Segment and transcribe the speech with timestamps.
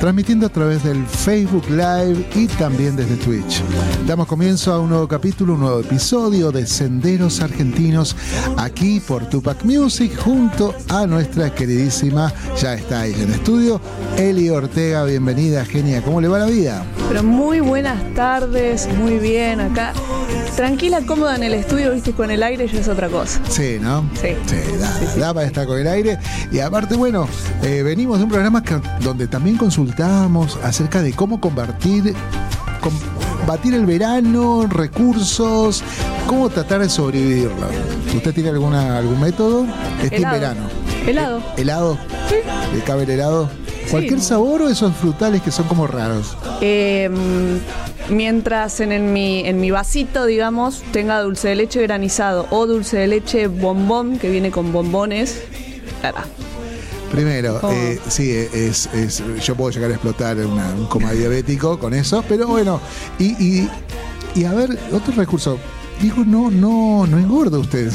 [0.00, 3.62] transmitiendo a través del Facebook Live y también desde Twitch.
[4.06, 8.16] Damos comienzo a un nuevo capítulo, un nuevo episodio de Senderos Argentinos
[8.56, 13.82] aquí por Tupac Music junto a nuestra queridísima, ya está ahí en el estudio,
[14.16, 15.04] Eli Ortega.
[15.04, 16.02] Bienvenida, genia.
[16.02, 16.86] ¿Cómo le va la vida?
[17.22, 19.92] Muy buenas tardes, muy bien acá.
[20.56, 23.40] Tranquila, cómoda en el estudio, viste, con el aire ya es otra cosa.
[23.48, 24.04] Sí, ¿no?
[24.20, 24.28] Sí.
[24.46, 26.18] Sí, da, da para estar con el aire.
[26.52, 27.26] Y aparte, bueno,
[27.62, 32.14] eh, venimos de un programa que- donde también consultábamos acerca de cómo combatir,
[33.40, 35.82] combatir el verano, recursos,
[36.26, 37.68] cómo tratar de sobrevivirlo.
[38.14, 39.66] ¿Usted tiene alguna, algún método?
[40.02, 40.34] Es team Helado.
[40.40, 40.60] verano.
[41.06, 41.38] Helado.
[41.38, 41.98] Eh, ¿Helado?
[42.74, 43.48] ¿Le cabe el helado?
[43.90, 46.36] ¿Cualquier sabor o esos frutales que son como raros?
[46.60, 47.10] Eh,
[48.10, 52.98] mientras en, en mi, en mi vasito, digamos, tenga dulce de leche granizado o dulce
[52.98, 55.42] de leche bombón, que viene con bombones.
[56.00, 56.18] Claro.
[57.10, 61.92] Primero, eh, sí, es, es- yo puedo llegar a explotar una- un coma diabético con
[61.94, 62.80] eso, pero bueno,
[63.18, 63.68] y, y,
[64.34, 65.58] y a ver, otro recurso.
[66.00, 67.90] Digo, no, no, no engorda usted.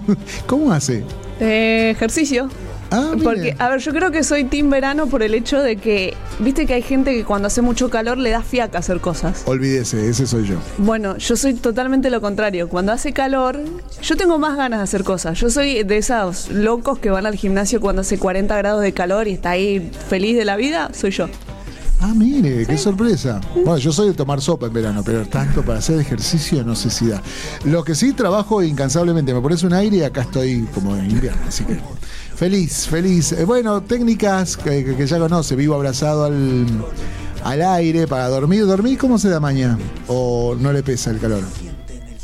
[0.46, 1.04] ¿Cómo hace?
[1.40, 2.48] Eh, ejercicio.
[2.90, 3.12] Ah.
[3.22, 6.66] Porque, a ver, yo creo que soy team verano por el hecho de que, viste
[6.66, 9.42] que hay gente que cuando hace mucho calor le da fiaca hacer cosas.
[9.46, 10.56] Olvídese, ese soy yo.
[10.78, 12.68] Bueno, yo soy totalmente lo contrario.
[12.68, 13.60] Cuando hace calor,
[14.02, 15.38] yo tengo más ganas de hacer cosas.
[15.38, 19.28] Yo soy de esos locos que van al gimnasio cuando hace 40 grados de calor
[19.28, 20.90] y está ahí feliz de la vida.
[20.92, 21.28] Soy yo.
[22.02, 23.42] Ah, mire, qué sorpresa.
[23.54, 26.88] Bueno, yo soy de tomar sopa en verano, pero tanto para hacer ejercicio no sé
[26.88, 27.22] si da.
[27.64, 31.42] Lo que sí trabajo incansablemente, me pones un aire y acá estoy como en invierno,
[31.46, 31.78] así que
[32.40, 33.32] feliz, feliz.
[33.32, 36.66] Eh, bueno, técnicas que, ya conoce, vivo abrazado al,
[37.44, 38.64] al aire para dormir.
[38.64, 39.78] ¿Dormir cómo se da mañana?
[40.08, 41.42] ¿O no le pesa el calor?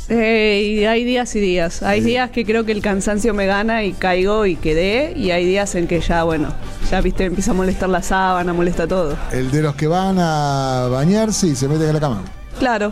[0.09, 1.83] Eh, y hay días y días.
[1.83, 5.13] Hay días que creo que el cansancio me gana y caigo y quedé.
[5.15, 6.49] Y hay días en que ya, bueno,
[6.89, 9.15] ya viste, empieza a molestar la sábana, molesta todo.
[9.31, 12.23] El de los que van a bañarse y se meten a la cama.
[12.57, 12.91] Claro.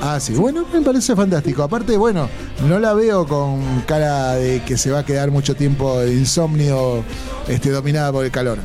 [0.00, 0.34] Ah, sí.
[0.34, 1.62] Bueno, me parece fantástico.
[1.62, 2.28] Aparte, bueno,
[2.66, 7.02] no la veo con cara de que se va a quedar mucho tiempo de insomnio
[7.48, 8.58] este, dominada por el calor.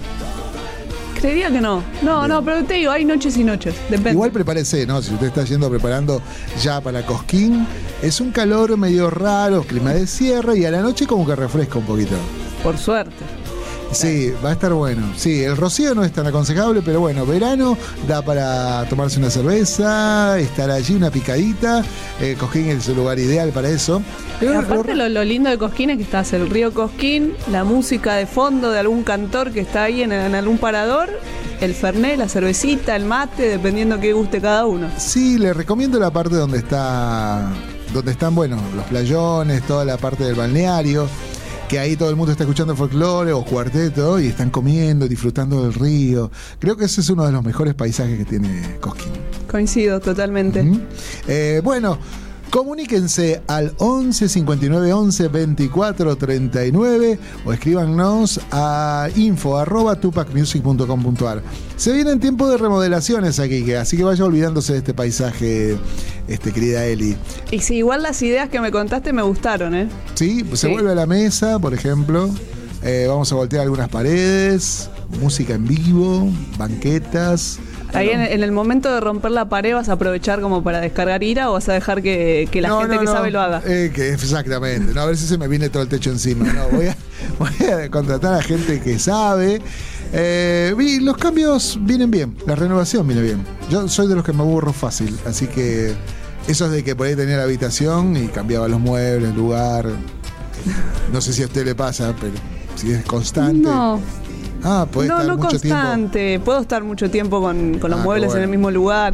[1.19, 1.81] Creería que no.
[2.01, 3.73] No, no, pero te digo, hay noches y noches.
[3.89, 4.11] Depende.
[4.11, 5.01] Igual prepárese, ¿no?
[5.01, 6.21] Si usted está yendo preparando
[6.61, 7.65] ya para Cosquín,
[8.01, 11.79] es un calor medio raro, clima de sierra y a la noche como que refresca
[11.79, 12.15] un poquito.
[12.61, 13.23] Por suerte.
[13.93, 15.13] Sí, va a estar bueno.
[15.15, 17.77] Sí, el rocío no es tan aconsejable, pero bueno, verano
[18.07, 21.83] da para tomarse una cerveza, estar allí, una picadita.
[22.19, 24.01] Eh, Cosquín es el lugar ideal para eso.
[24.39, 28.15] Pero Aparte lo, lo lindo de Cosquín es que estás el río Cosquín, la música
[28.15, 31.09] de fondo de algún cantor que está ahí en, en algún parador,
[31.61, 34.89] el fernet, la cervecita, el mate, dependiendo qué guste cada uno.
[34.97, 37.49] Sí, le recomiendo la parte donde está,
[37.93, 41.07] donde están, bueno, los playones, toda la parte del balneario,
[41.73, 45.73] que ahí todo el mundo está escuchando folclore o cuarteto y están comiendo, disfrutando del
[45.73, 46.29] río.
[46.59, 49.11] Creo que ese es uno de los mejores paisajes que tiene Cosquín.
[49.49, 50.63] Coincido totalmente.
[51.27, 51.97] Eh, bueno,
[52.53, 61.41] comuníquense al 11 59 11 24 39 o escríbanos a info arroba tupacmusic.com.ar.
[61.77, 65.77] Se vienen tiempo de remodelaciones aquí, que- así que vaya olvidándose de este paisaje,
[66.27, 67.17] este, querida Eli.
[67.49, 69.89] Y si igual las ideas que me contaste me gustaron, ¿eh?
[70.13, 70.45] ¿Sí?
[70.51, 70.71] Se Sí.
[70.71, 72.29] vuelve a la mesa, por ejemplo.
[72.83, 76.29] Eh, vamos a voltear algunas paredes, música en vivo,
[76.59, 77.57] banquetas.
[77.93, 81.23] Ahí en, en el momento de romper la pared vas a aprovechar como para descargar
[81.23, 83.11] ira o vas a dejar que, que la No, gente no, que no.
[83.13, 83.61] sabe lo haga.
[83.65, 84.93] Eh, que exactamente.
[84.93, 86.51] No, a ver si se me viene todo el techo encima.
[86.51, 86.97] No, voy a,
[87.39, 89.61] voy a contratar a gente que sabe.
[90.11, 92.35] Eh, y los cambios vienen bien.
[92.45, 93.43] La renovación viene bien.
[93.69, 95.17] Yo soy de los que me aburro fácil.
[95.27, 95.93] Así que
[96.47, 99.87] eso es de que por ahí tenía la habitación y cambiaba los muebles, el lugar.
[101.11, 102.33] No sé si a usted le pasa, pero
[102.75, 103.67] si es constante.
[103.67, 103.99] No,
[104.63, 105.79] Ah, puede no, estar no mucho tiempo.
[105.81, 106.39] constante.
[106.39, 108.37] Puedo estar mucho tiempo con, con los Ah, muebles bueno.
[108.39, 109.13] en el mismo lugar.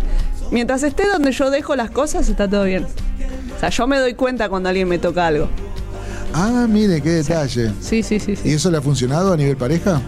[0.51, 2.85] Mientras esté donde yo dejo las cosas, está todo bien.
[3.55, 5.47] O sea, yo me doy cuenta cuando alguien me toca algo.
[6.33, 7.71] Ah, mire, qué detalle.
[7.81, 9.99] Sí, sí, sí, ¿Y eso le ha funcionado a nivel pareja?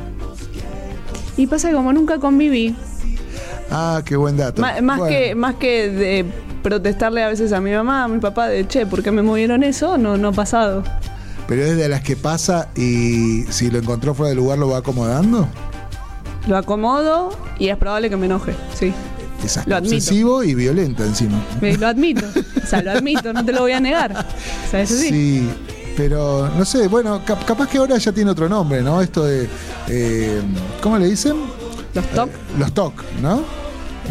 [1.38, 2.76] Y pasa que como nunca conviví,
[3.72, 4.62] Ah, qué buen dato.
[4.62, 5.06] más, Bueno.
[5.08, 6.26] que, más que de
[6.62, 9.64] protestarle a veces a mi mamá, a mi papá, de che, ¿por qué me movieron
[9.64, 9.98] eso?
[9.98, 10.84] No, no ha pasado.
[11.52, 14.78] Pero es de las que pasa y si lo encontró fuera de lugar lo va
[14.78, 15.50] acomodando.
[16.48, 18.94] Lo acomodo y es probable que me enoje, sí.
[19.44, 19.96] Es Lo admito.
[19.96, 21.44] obsesivo y violenta encima.
[21.60, 22.26] Me- Lo admito.
[22.64, 24.14] O sea, lo admito, no te lo voy a negar.
[24.66, 25.10] O sea, eso sí.
[25.10, 25.50] Sí,
[25.98, 29.02] pero no sé, bueno, cap- capaz que ahora ya tiene otro nombre, ¿no?
[29.02, 29.50] Esto de.
[29.90, 30.42] eh,
[30.82, 31.36] ¿Cómo le dicen?
[31.94, 32.30] Los TOC.
[32.60, 33.42] Los TOC, ¿no?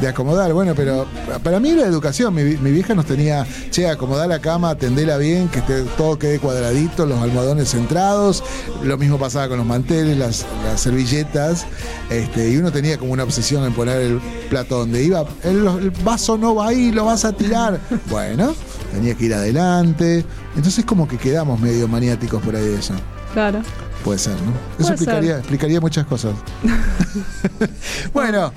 [0.01, 0.53] De acomodar.
[0.53, 1.07] Bueno, pero
[1.43, 5.49] para mí la educación, mi, mi vieja nos tenía, che, acomodar la cama, tendela bien,
[5.49, 5.61] que
[5.97, 8.43] todo quede cuadradito, los almohadones centrados.
[8.83, 11.67] Lo mismo pasaba con los manteles, las, las servilletas.
[12.09, 15.25] Este, y uno tenía como una obsesión en poner el plato donde iba.
[15.43, 17.81] El, el vaso no va ahí, lo vas a tirar.
[18.11, 18.55] Bueno,
[18.93, 20.25] tenía que ir adelante.
[20.57, 22.95] Entonces como que quedamos medio maniáticos por ahí de eso.
[23.33, 23.63] Claro.
[24.05, 24.53] Puede ser, ¿no?
[24.79, 26.35] Eso explicaría, explicaría muchas cosas.
[28.13, 28.53] bueno.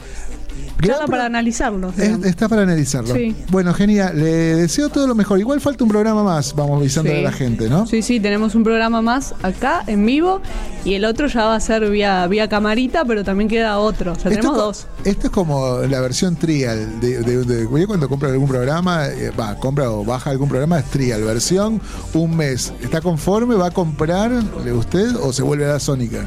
[0.77, 1.89] Pro- para analizarlo.
[1.97, 3.13] es- está para analizarlo.
[3.15, 3.35] Sí.
[3.49, 4.17] Bueno, genial.
[4.19, 5.39] Le deseo todo lo mejor.
[5.39, 7.17] Igual falta un programa más, vamos avisando Sí.
[7.17, 7.85] a la gente, ¿no?
[7.87, 10.41] Sí, sí, tenemos un programa más acá en vivo
[10.85, 14.13] y el otro ya va a ser vía, vía camarita, pero también queda otro.
[14.13, 14.87] O sea, tenemos es dos.
[15.05, 19.31] esto es como la versión trial de, de, de- yo cuando compra algún programa, eh,
[19.37, 21.81] va, compra o baja algún programa, es trial, versión
[22.13, 22.73] un mes.
[22.81, 23.55] ¿Está conforme?
[23.55, 24.31] ¿Va a comprar
[24.63, 26.25] ¿le usted o se vuelve a la Sónica?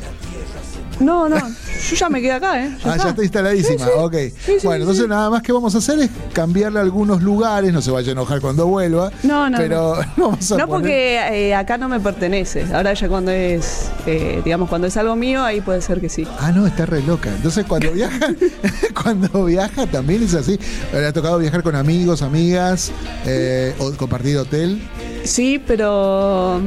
[0.98, 2.74] No, no, yo ya me quedé acá, ¿eh?
[2.84, 3.84] ah, ya está instaladísima.
[3.84, 3.98] Sí, sí.
[3.98, 4.14] Ok.
[4.44, 7.90] Sí, bueno, entonces nada más que vamos a hacer es cambiarle algunos lugares, no se
[7.90, 9.10] vaya a enojar cuando vuelva.
[9.22, 12.64] No, no, Pero vamos a No poner- porque eh, acá no me pertenece.
[12.72, 16.26] Ahora ya cuando es, eh, digamos, cuando es algo mío, ahí puede ser que sí.
[16.40, 17.28] Ah, no, está re loca.
[17.28, 18.28] Entonces cuando viaja,
[19.02, 20.58] cuando viaja también es así.
[20.94, 22.90] Le ha tocado viajar con amigos, amigas,
[23.26, 24.80] eh, o compartir hotel.
[25.24, 26.60] Sí, pero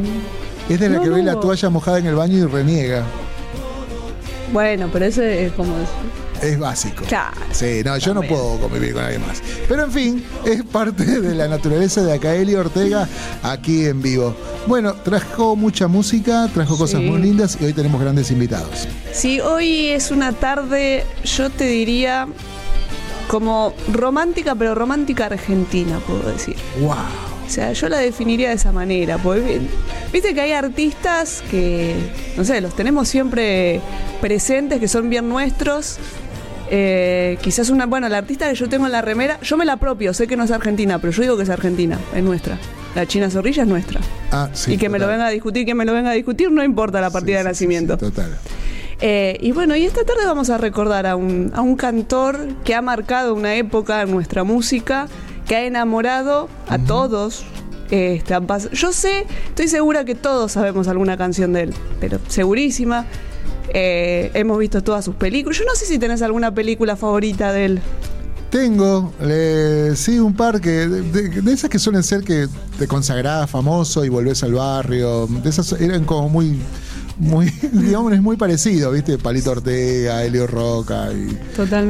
[0.69, 1.33] Es de la No, que ve no.
[1.33, 3.03] la toalla mojada en el baño y reniega.
[4.51, 5.73] Bueno, pero ese es como
[6.41, 7.03] Es básico.
[7.05, 7.35] Claro.
[7.51, 9.41] Sí, no, yo no puedo convivir con alguien más.
[9.67, 13.07] Pero en fin, es parte de la naturaleza de Acaeli Ortega
[13.43, 14.33] aquí en vivo.
[14.65, 17.05] Bueno, trajo mucha música, trajo cosas Sí.
[17.07, 18.87] muy lindas y hoy tenemos grandes invitados.
[19.11, 22.27] Sí, hoy es una tarde, yo te diría,
[23.27, 26.55] como romántica, pero romántica argentina, puedo decir.
[26.79, 26.95] ¡Wow!
[27.49, 29.17] O sea, yo la definiría de esa manera.
[29.17, 29.67] Porque vi-
[30.13, 31.95] viste que hay artistas que,
[32.37, 33.81] no sé, los tenemos siempre
[34.21, 35.97] presentes, que son bien nuestros.
[36.71, 39.73] Eh, quizás una, bueno, la artista que yo tengo en la remera, yo me la
[39.73, 42.59] apropio, sé que no es argentina, pero yo digo que es argentina, es nuestra.
[42.93, 43.99] La China Zorrilla es nuestra.
[44.31, 44.73] Ah, sí.
[44.73, 47.01] y que me lo venga a discutir, que me lo venga a discutir, no importa
[47.01, 47.97] la partida Sí, de sí, nacimiento.
[47.97, 48.37] total.
[49.01, 52.75] Eh, y bueno, y esta tarde vamos a recordar a un, a un cantor que
[52.75, 55.07] ha marcado una época en nuestra música,
[55.49, 57.43] que ha enamorado a todos.
[57.89, 63.07] Pas- yo sé, estoy segura que todos sabemos alguna canción de él, pero segurísima.
[63.73, 65.57] Eh, hemos visto todas sus películas.
[65.57, 67.81] Yo no sé si tenés alguna película favorita de él.
[68.51, 74.05] Tengo, eh, sí, un par que, de esas que suelen ser que te consagrás famoso
[74.05, 75.25] y volvés al barrio.
[75.25, 76.59] De esas eran como muy,
[77.19, 79.17] muy, digamos, es muy parecido, ¿viste?
[79.17, 81.37] Palito Ortega, Helio Roca y,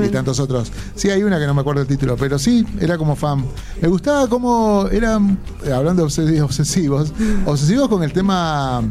[0.06, 0.72] y tantos otros.
[0.96, 3.46] Sí, hay una que no me acuerdo el título, pero sí, era como fan.
[3.82, 7.14] Me gustaba cómo eran, eh, hablando de obses- obsesivos,
[7.46, 8.82] obsesivos con el tema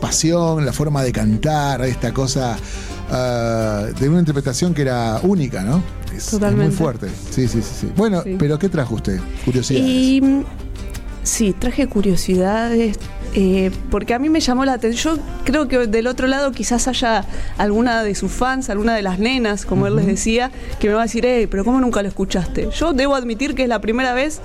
[0.00, 2.56] pasión, la forma de cantar, esta cosa
[3.10, 5.82] ah, de una interpretación que era única, ¿no?
[6.14, 7.08] Es, muy fuerte.
[7.30, 7.92] Sí, sí, sí, sí.
[7.96, 8.36] Bueno, Sí.
[8.38, 9.18] pero ¿qué trajo usted?
[9.44, 9.86] Curiosidades.
[9.88, 10.22] Y
[11.22, 12.98] sí, traje curiosidades.
[13.34, 15.16] eh, porque a mí me llamó la atención.
[15.16, 17.24] Yo creo que del otro lado quizás haya
[17.58, 20.50] alguna de sus fans, alguna de las nenas, como él les decía,
[20.80, 22.68] que me va a decir, hey, pero ¿cómo nunca lo escuchaste?
[22.78, 24.40] Yo debo admitir que es la primera vez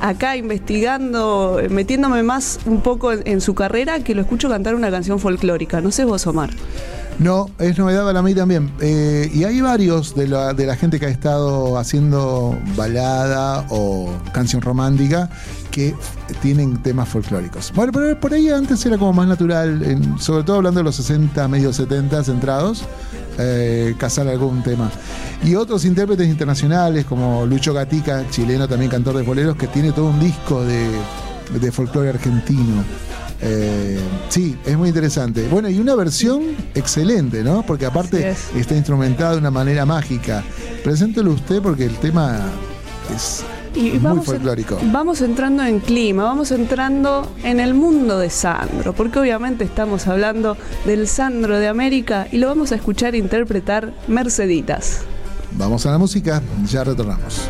[0.00, 4.74] acá investigando, eh, metiéndome más un poco en, en su carrera, que lo escucho cantar
[4.74, 5.80] una canción folclórica.
[5.80, 6.50] No sé vos, Omar.
[7.18, 8.72] No, es novedad para mí también.
[8.80, 14.10] Eh, y hay varios de la, de la gente que ha estado haciendo balada o
[14.32, 15.28] canción romántica
[15.72, 15.94] que
[16.40, 17.72] tienen temas folclóricos.
[17.74, 20.94] Bueno, pero por ahí antes era como más natural, en- sobre todo hablando de los
[20.94, 22.84] 60, medio 70 centrados,
[23.38, 24.88] eh, cazar algún tema.
[25.44, 30.06] Y otros intérpretes internacionales como Lucho Gatica, chileno también cantor de boleros, que tiene todo
[30.06, 30.88] un disco de,
[31.60, 32.84] de folclore argentino.
[33.44, 33.98] Eh,
[34.28, 35.48] sí, es muy interesante.
[35.50, 36.42] Bueno, y una versión
[36.76, 37.64] excelente, ¿no?
[37.66, 40.44] Porque aparte está instrumentada de una manera mágica.
[40.84, 42.38] Preséntelo usted porque el tema
[43.12, 43.42] es
[43.74, 44.78] Y muy vamos, folclórico.
[44.92, 50.56] vamos entrando en clima, vamos entrando en el mundo de Sandro, porque obviamente estamos hablando
[50.84, 55.00] del Sandro de América y lo vamos a escuchar interpretar Merceditas.
[55.52, 57.48] Vamos a la música, ya retornamos.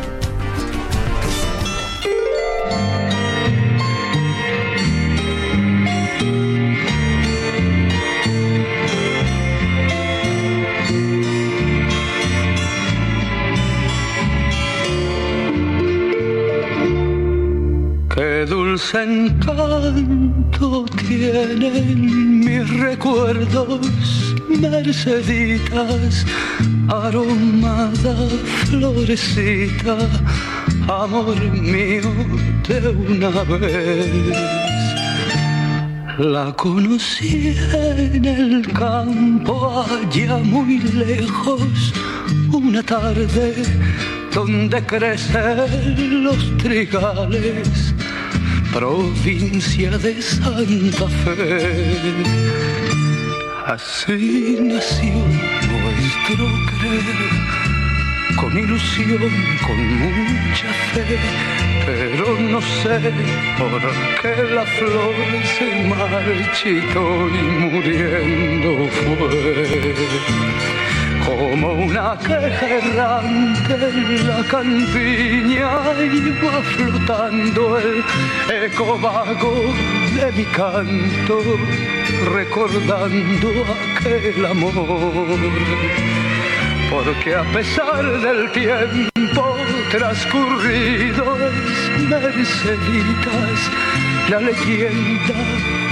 [18.73, 26.25] Dulce encanto tienen mis recuerdos, Merceditas,
[26.87, 28.15] aromada
[28.65, 29.95] florecita,
[30.87, 32.11] amor mío
[32.67, 34.37] de una vez.
[36.17, 41.93] La conocí en el campo allá muy lejos,
[42.51, 43.53] una tarde
[44.33, 47.92] donde crecen los trigales,
[48.73, 51.83] provincia de Santa Fe.
[53.67, 55.13] Así nació
[55.69, 57.19] nuestro creer,
[58.35, 59.31] con ilusión,
[59.65, 61.17] con mucha fe,
[61.85, 62.99] pero no sé
[63.57, 63.81] por
[64.21, 65.15] qué la flor
[65.55, 70.82] se marchitó y muriendo fue
[71.25, 75.69] como una queja errante en la campiña
[76.01, 78.03] iba flotando el
[78.63, 79.73] eco vago
[80.15, 81.41] de mi canto,
[82.33, 83.49] recordando
[83.99, 84.73] aquel amor.
[86.89, 89.55] Porque a pesar del tiempo
[89.91, 93.69] transcurrido es Merceditas
[94.29, 95.82] la leyenda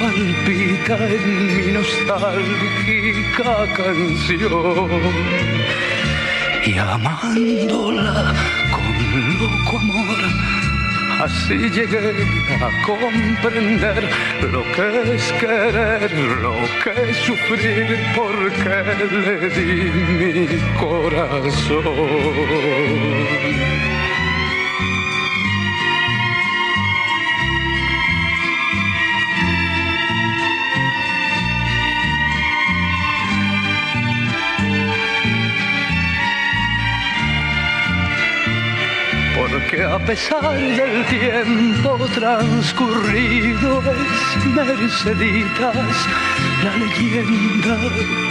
[0.00, 4.90] palpita en mi nostálgica canción
[6.64, 8.34] y amándola
[8.70, 8.94] con
[9.38, 10.20] loco amor.
[11.20, 12.14] Así llegué
[12.60, 14.08] a comprender
[14.52, 16.12] lo que es querer,
[16.42, 18.78] lo que es sufrir, porque
[19.10, 20.34] le di mi
[20.78, 21.82] corazón.
[39.84, 45.76] A pesar del tiempo transcurrido es Merceditas,
[46.64, 47.76] la leyenda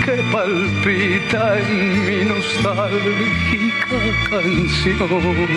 [0.03, 3.97] que palpita en mi nostálgica
[4.29, 5.47] canción.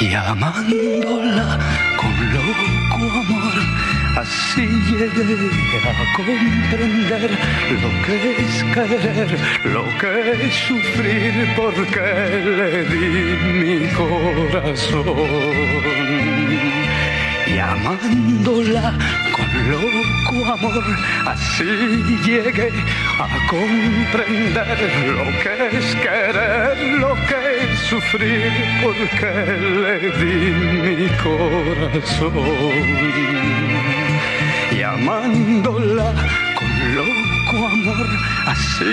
[0.00, 1.83] Y amándola
[4.16, 5.30] así llegué
[5.88, 7.30] a comprender
[7.82, 9.30] lo que es querer,
[9.64, 12.00] lo que es sufrir, porque
[12.58, 13.06] le di
[13.60, 15.06] mi corazón.
[17.46, 18.94] Y amándola
[19.32, 20.84] con loco amor,
[21.26, 21.64] así
[22.24, 22.72] llegué
[23.18, 24.78] a comprender
[25.16, 28.52] lo que es querer, lo que es sufrir,
[28.82, 29.32] porque
[29.82, 30.34] le di
[30.82, 32.34] mi corazón
[34.94, 36.14] amándola
[36.56, 38.06] con loco amor,
[38.46, 38.84] así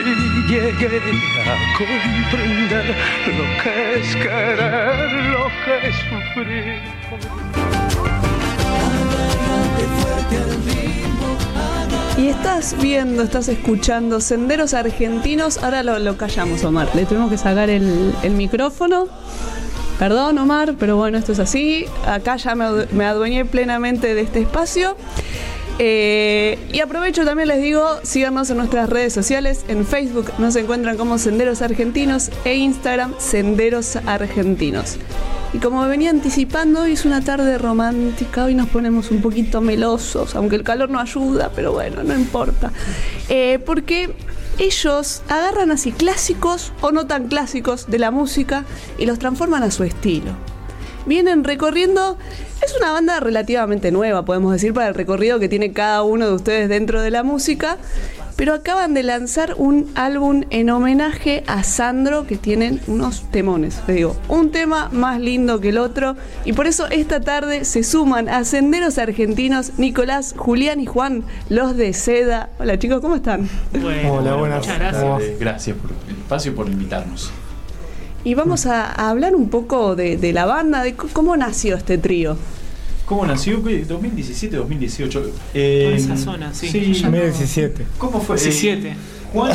[0.48, 1.00] llegué
[1.46, 2.96] a comprender
[3.38, 6.81] lo que es querer, lo que es sufrir.
[12.17, 15.60] Y estás viendo, estás escuchando Senderos Argentinos.
[15.63, 16.89] Ahora lo, callamos, Omar.
[16.96, 19.08] Le tuvimos que sacar el, micrófono.
[19.98, 21.86] Perdón, Omar, pero bueno, esto es así.
[22.05, 24.96] Acá ya me, me adueñé plenamente de este espacio.
[25.83, 29.65] Eh, y aprovecho también les digo, síganos en nuestras redes sociales.
[29.67, 34.97] En Facebook nos encuentran como Senderos Argentinos e Instagram Senderos Argentinos.
[35.53, 40.35] Y como venía anticipando, hoy es una tarde romántica, hoy nos ponemos un poquito melosos,
[40.35, 42.71] aunque el calor no ayuda, pero bueno, no importa.
[43.27, 44.13] Eh, porque
[44.59, 48.65] ellos agarran así clásicos o no tan clásicos de la música
[49.00, 50.33] y los transforman a su estilo.
[51.05, 52.17] Vienen recorriendo
[52.63, 56.34] es una banda relativamente nueva, podemos decir, para el recorrido que tiene cada uno de
[56.34, 57.77] ustedes dentro de la música,
[58.36, 63.98] pero acaban de lanzar un álbum en homenaje a Sandro que tienen unos temones, les
[63.98, 66.15] digo, un tema más lindo que el otro
[66.46, 71.75] y por eso esta tarde se suman a Senderos Argentinos Nicolás, Julián y Juan, los
[71.75, 72.50] de Seda.
[72.60, 73.50] Hola chicos, ¿cómo están?
[74.08, 74.60] Hola, buenas.
[74.60, 75.39] Muchas gracias.
[75.39, 77.31] Gracias por el espacio y por invitarnos.
[78.24, 82.38] Y vamos a, hablar un poco de, la banda, de cómo nació este trío.
[83.06, 83.62] ¿Cómo nació?
[83.62, 85.32] ¿2017, 2018?
[85.54, 86.70] Eh, Por esa zona, sí.
[86.70, 87.86] sí 2017.
[87.98, 88.38] ¿Cómo fue?
[88.38, 88.88] 17.
[88.90, 88.96] Eh,
[89.34, 89.51] Juan,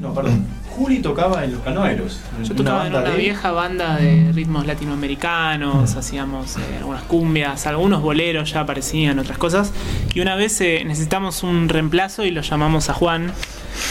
[0.00, 0.44] no, perdón.
[0.76, 2.20] Juli tocaba en Los Canoeros.
[2.42, 8.52] Yo tocaba en una vieja banda de ritmos latinoamericanos, hacíamos eh, algunas cumbias, algunos boleros
[8.52, 9.72] ya aparecían, otras cosas.
[10.14, 13.32] Y una vez eh, necesitamos un reemplazo y lo llamamos a Juan.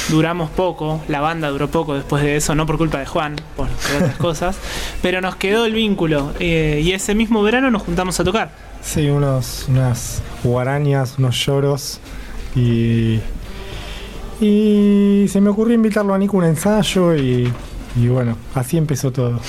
[0.09, 3.67] Duramos poco, la banda duró poco después de eso, no por culpa de Juan, por,
[3.95, 4.57] otras cosas,
[5.01, 8.51] pero nos quedó el vínculo eh, y ese mismo verano nos juntamos a tocar.
[8.81, 11.99] Sí, unos, unas guarañas, unos lloros
[12.55, 13.19] y
[14.41, 17.53] y se me ocurrió invitarlo a Nico a un ensayo y,
[17.95, 19.39] bueno, así empezó todo.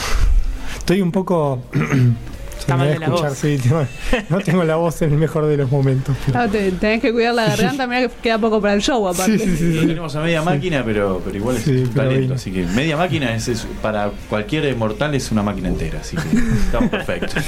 [0.76, 1.62] Estoy un poco...
[2.62, 3.36] Está mal de la voz.
[3.36, 3.58] Sí,
[4.28, 6.16] no tengo la voz en el mejor de los momentos.
[6.24, 6.48] Pero...
[6.78, 9.38] tenés que cuidar la garganta, mira que queda poco para el show aparte.
[9.38, 12.34] Sí, sí, sí, tenemos a media máquina, pero, pero igual es un talento.
[12.34, 16.90] Así que media máquina es, para cualquier mortal es una máquina entera, así que estamos
[16.90, 17.44] perfectos.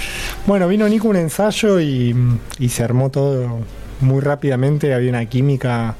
[0.46, 2.14] Bueno, vino Nico un ensayo y,
[2.58, 3.60] y se armó todo
[4.00, 5.94] muy rápidamente, había una química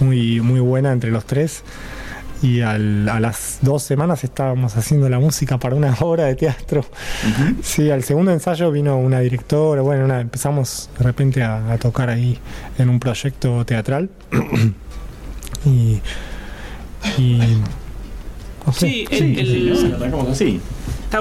[0.00, 1.62] muy, muy buena entre los tres.
[2.44, 6.84] Y a las dos semanas estábamos haciendo la música para una obra de teatro.
[7.62, 12.38] Sí, al segundo ensayo vino una directora, bueno, empezamos de repente a, tocar ahí
[12.78, 14.10] en un proyecto teatral.
[15.64, 16.00] y,
[18.72, 19.06] sí,
[20.28, 20.60] así.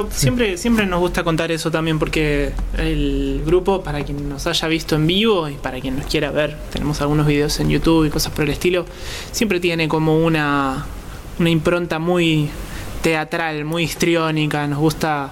[0.09, 4.95] Siempre, siempre nos gusta contar eso también porque el grupo, para quien nos haya visto
[4.95, 8.33] en vivo y para quien nos quiera ver, tenemos algunos videos en YouTube y cosas
[8.33, 8.85] por el estilo,
[9.31, 10.85] siempre tiene como una,
[11.39, 12.49] una impronta muy
[13.01, 15.31] teatral, muy histriónica, nos gusta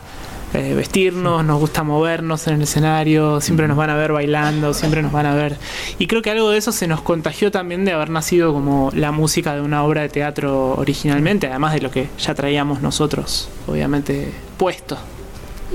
[0.53, 5.01] eh, vestirnos, nos gusta movernos en el escenario, siempre nos van a ver bailando, siempre
[5.01, 5.57] nos van a ver.
[5.97, 9.13] Y creo que algo de eso se nos contagió también de haber nacido como la
[9.13, 14.33] música de una obra de teatro originalmente, además de lo que ya traíamos nosotros, obviamente,
[14.57, 14.97] puesto.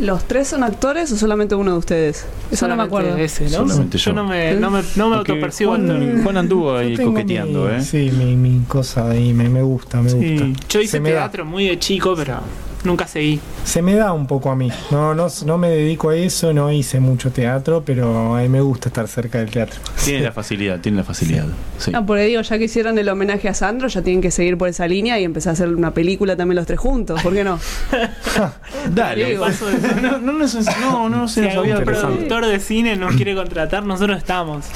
[0.00, 2.26] ¿Los tres son actores o solamente uno de ustedes?
[2.50, 3.16] Eso no me acuerdo.
[3.16, 3.66] Ese, ¿no?
[3.90, 4.12] yo.
[4.12, 7.82] no me, no me, no me autopercibo Juan, Juan anduvo ahí coqueteando, ¿eh?
[7.82, 10.62] Sí, mi, mi cosa ahí, me, me gusta, me gusta.
[10.68, 12.40] Yo hice teatro muy de chico, pero
[12.84, 13.40] nunca seguí.
[13.64, 14.70] Se me da un poco a mí.
[14.90, 18.60] No, no, no me dedico a eso, no hice mucho teatro, pero a mí me
[18.60, 19.80] gusta estar cerca del teatro.
[20.04, 21.46] Tiene la facilidad, tiene la facilidad.
[21.78, 21.90] Sí.
[21.90, 24.68] No, porque digo, ya que hicieron el homenaje a Sandro, ya tienen que seguir por
[24.68, 27.22] esa línea y empezar a hacer una película también los tres juntos.
[27.22, 27.58] ¿Por qué no?
[28.90, 29.36] Dale.
[29.36, 30.32] no, no, no,
[31.08, 34.66] no, se si el productor de cine nos quiere contratar, nosotros estamos.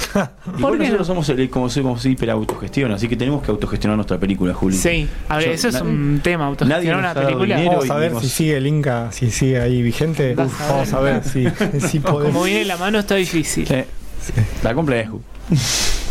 [0.59, 4.17] ¿Por qué nosotros somos el, como somos hiper autogestión, así que tenemos que autogestionar nuestra
[4.17, 4.75] película, Juli.
[4.75, 7.59] Sí, a ver, eso es un tema, autogestionar una película
[7.95, 10.35] ver si sigue el Inca, si sigue ahí vigente.
[10.35, 11.45] vamos a ver si,
[11.87, 12.33] si podemos.
[12.33, 13.67] Como viene la mano está difícil.
[13.67, 14.33] Sí.
[14.55, 15.21] Está complejo.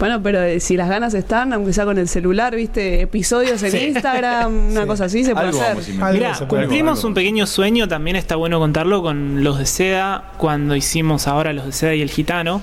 [0.00, 3.88] Bueno, pero eh, si las ganas están, aunque sea con el celular, viste, episodios en
[3.90, 5.76] Instagram, una cosa así, se puede hacer.
[6.14, 11.28] Mira, cumplimos un pequeño sueño, también está bueno contarlo con los de Seda, cuando hicimos
[11.28, 12.62] ahora los de Seda y el Gitano,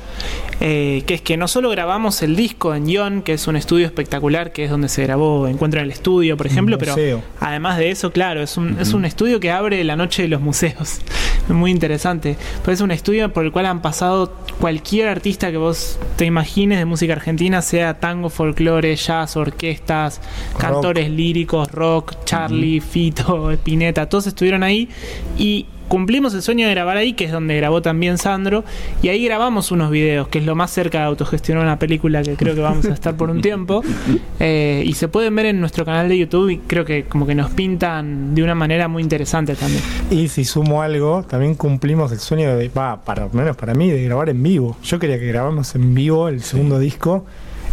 [0.61, 3.85] eh, que es que no solo grabamos el disco en Ion, que es un estudio
[3.85, 6.95] espectacular, que es donde se grabó Encuentro en el Estudio, por ejemplo, pero
[7.39, 10.41] además de eso, claro, es un, es un estudio que abre la noche de los
[10.41, 11.01] museos.
[11.49, 12.35] Muy interesante.
[12.65, 16.79] Pues es un estudio por el cual han pasado cualquier artista que vos te imagines
[16.79, 20.21] de música argentina Argentina, sea tango, folclore, jazz, orquestas,
[20.57, 24.87] cantores líricos, rock, Charlie, Fito, Spinetta, todos estuvieron ahí
[25.37, 28.63] y cumplimos el sueño de grabar ahí, que es donde grabó también Sandro,
[29.01, 32.35] y ahí grabamos unos videos, que es lo más cerca de autogestionar una película que
[32.35, 33.83] creo que vamos a estar por un tiempo,
[34.39, 37.35] eh, y se pueden ver en nuestro canal de YouTube y creo que como que
[37.35, 39.81] nos pintan de una manera muy interesante también.
[40.09, 44.03] Y si sumo algo, también cumplimos el sueño de, va, para menos para mí, de
[44.03, 44.77] grabar en vivo.
[44.83, 47.25] Yo quería que grabamos en vivo el segundo disco.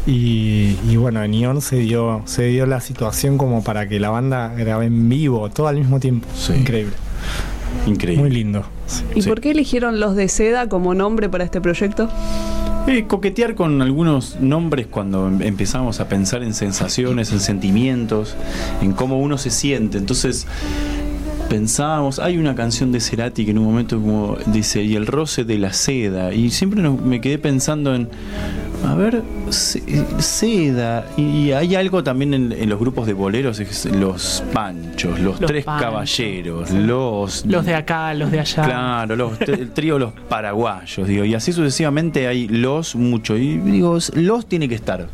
[0.07, 4.53] Y, bueno, en Ion se dio, se dio la situación como para que la banda
[4.55, 6.29] grabe en vivo, todo al mismo tiempo.
[6.55, 6.93] Increíble.
[7.87, 8.23] Increíble.
[8.23, 8.65] Muy lindo.
[9.15, 12.09] ¿Y por qué eligieron los de seda como nombre para este proyecto?
[12.87, 18.37] Eh, coquetear con algunos nombres cuando em, empezamos a pensar en sensaciones, en sentimientos,
[18.83, 19.97] en cómo uno se siente.
[19.97, 20.47] Entonces
[21.49, 25.45] pensábamos, hay una canción de Cerati que en un momento como dice, y el roce
[25.45, 28.09] de la seda, y siempre me quedé pensando en,
[28.85, 35.39] a ver, seda, y hay algo también en, los grupos de boleros, los panchos, los,
[35.41, 37.45] tres caballeros, los...
[37.47, 38.65] Los de acá, los de allá.
[38.65, 43.99] Claro, los, el trío los paraguayos, digo, y así sucesivamente hay los mucho, y digo,
[44.15, 45.09] los tiene que estar.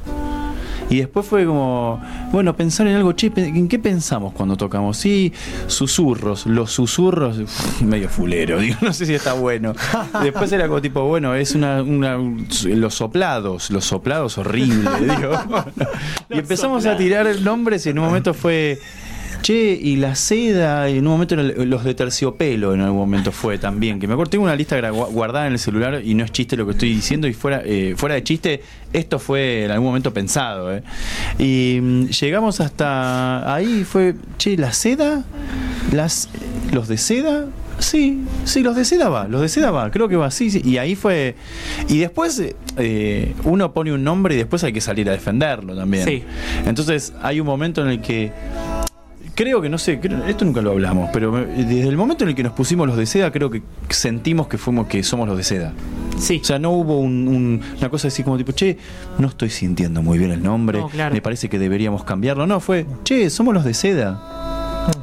[0.90, 4.96] Y después fue como, bueno, pensar en algo, che, ¿en qué pensamos cuando tocamos?
[4.96, 5.32] Sí,
[5.68, 7.36] susurros, los susurros,
[7.80, 9.72] medio fulero, digo, no sé si está bueno.
[10.20, 12.18] Después era como tipo, bueno, es una, una
[12.64, 15.32] los soplados, los soplados horribles, digo.
[16.28, 18.80] y empezamos a tirar nombres y en un momento fue
[19.42, 23.98] Che, y la seda, en un momento los de terciopelo en algún momento fue también.
[23.98, 26.66] Que me acuerdo, tengo una lista guardada en el celular y no es chiste lo
[26.66, 27.26] que estoy diciendo.
[27.26, 30.74] Y fuera, eh, fuera de chiste, esto fue en algún momento pensado.
[30.74, 30.82] Eh.
[31.38, 35.24] Y mm, llegamos hasta ahí, fue, che, la seda,
[35.92, 36.28] las,
[36.72, 37.46] los de seda,
[37.80, 40.60] Sí, sí, los de seda va, los de seda va, creo que va, sí, sí.
[40.62, 41.34] Y ahí fue.
[41.88, 42.42] Y después
[42.76, 46.04] eh, uno pone un nombre y después hay que salir a defenderlo también.
[46.04, 46.22] Sí.
[46.66, 48.32] Entonces hay un momento en el que
[49.40, 49.98] creo que no sé,
[50.28, 53.06] esto nunca lo hablamos, pero desde el momento en el que nos pusimos los de
[53.06, 55.72] seda, creo que sentimos que fuimos que somos los de seda.
[56.18, 56.40] Sí.
[56.42, 58.76] O sea, no hubo una cosa así como tipo, che,
[59.18, 62.46] no estoy sintiendo muy bien el nombre, me parece que deberíamos cambiarlo.
[62.46, 64.49] No, fue, che, somos los de seda.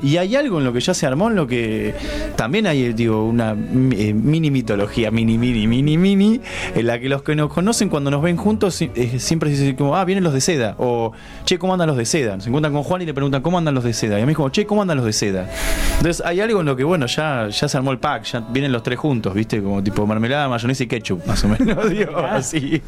[0.02, 1.94] Y hay algo en lo que ya se armó, en lo que
[2.36, 6.42] también hay, digo, una eh, mini mitología, mini, mini, mini, mini,
[6.76, 9.96] en la que los que nos conocen cuando nos ven juntos eh, siempre dicen como,
[9.96, 11.12] ah, vienen los de seda, o
[11.46, 12.40] che, ¿cómo andan los de seda?
[12.40, 14.20] Se encuentran con Juan y le preguntan, ¿cómo andan los de seda?
[14.20, 15.50] Y a mí es como, che, ¿cómo andan los de seda?
[15.98, 18.72] Entonces hay algo en lo que, bueno, ya, ya se armó el pack, ya vienen
[18.72, 19.62] los tres juntos, ¿viste?
[19.62, 22.82] Como tipo mermelada, mayonesa y ketchup, más o menos, digo, así.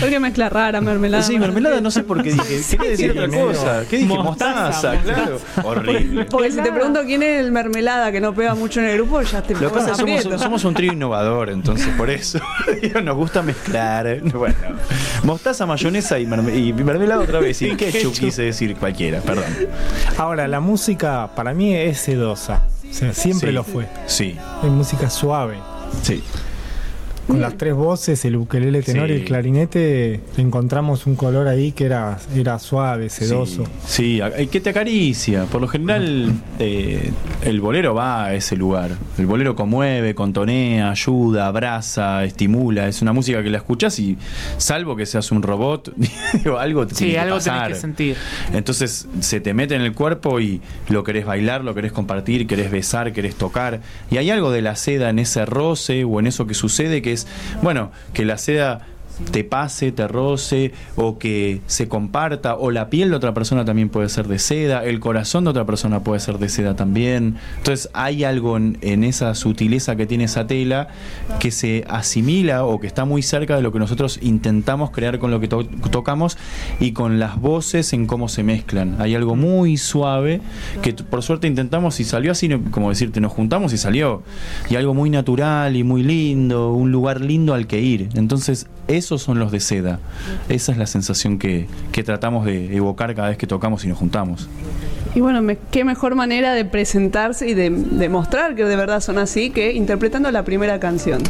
[0.00, 1.22] Porque mezcla rara, mermelada.
[1.22, 2.60] Sí, mermelada, no sé por qué dije.
[2.70, 3.84] Quería decir otra cosa.
[3.88, 4.08] ¿Qué dije?
[4.08, 5.38] mostaza, Mostaza, claro.
[5.88, 6.24] Horrible.
[6.26, 9.20] Porque si te pregunto quién es el mermelada que no pega mucho en el grupo,
[9.22, 12.38] ya te Lo que pasa es que somos, un trío innovador, entonces por eso
[13.02, 14.20] nos gusta mezclar.
[14.32, 14.54] Bueno,
[15.24, 17.60] mostaza, mayonesa y, merme- y mermelada otra vez.
[17.62, 19.44] Y ketchup quise decir cualquiera, perdón.
[20.18, 22.62] Ahora, la música para mí es sedosa.
[22.88, 23.54] O sea, siempre Sí.
[23.54, 23.86] lo fue.
[24.06, 25.58] Sí, Es música suave.
[26.02, 26.22] sí.
[27.30, 29.12] Con las tres voces, el ukelele tenor Sí.
[29.14, 33.64] y el clarinete, encontramos un color ahí que era, era suave, sedoso.
[33.86, 35.44] Sí, sí, a- que te acaricia.
[35.44, 37.10] Por lo general, eh,
[37.44, 38.90] el bolero va a ese lugar.
[39.16, 42.88] El bolero conmueve, contonea, ayuda, abraza, estimula.
[42.88, 44.18] Es una música que la escuchas y,
[44.56, 45.92] salvo que seas un robot,
[46.34, 47.62] digo, algo te Sí, tiene que algo pasar.
[47.62, 48.16] tenés que sentir.
[48.52, 52.70] Entonces se te mete en el cuerpo y lo querés bailar, lo querés compartir, querés
[52.72, 53.80] besar, querés tocar.
[54.10, 57.12] Y hay algo de la seda en ese roce o en eso que sucede que
[57.12, 57.19] es,
[57.62, 58.86] bueno, que la seda
[59.32, 63.88] te pase, te roce o que se comparta o la piel de otra persona también
[63.88, 67.36] puede ser de seda, el corazón de otra persona puede ser de seda también.
[67.58, 70.88] Entonces hay algo en, esa sutileza que tiene esa tela
[71.38, 75.30] que se asimila o que está muy cerca de lo que nosotros intentamos crear con
[75.30, 76.36] lo que to- tocamos
[76.80, 78.96] y con las voces en cómo se mezclan.
[79.00, 80.40] Hay algo muy suave
[80.82, 84.22] que por suerte intentamos y salió así, como decirte, nos juntamos y salió.
[84.68, 88.08] Y algo muy natural y muy lindo, un lugar lindo al que ir.
[88.14, 89.98] Entonces, esos son los de seda.
[90.48, 93.98] Esa es la sensación que, que tratamos de evocar cada vez que tocamos y nos
[93.98, 94.48] juntamos.
[95.14, 99.18] Y bueno, me- qué mejor manera de presentarse y de demostrar que de verdad son
[99.18, 101.22] así que interpretando la primera canción.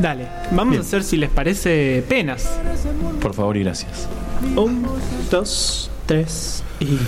[0.00, 0.82] Dale, vamos Bien.
[0.82, 2.48] a hacer, si les parece, penas.
[3.20, 4.08] Por favor y gracias.
[4.56, 4.86] Un,
[5.30, 6.98] dos, tres y.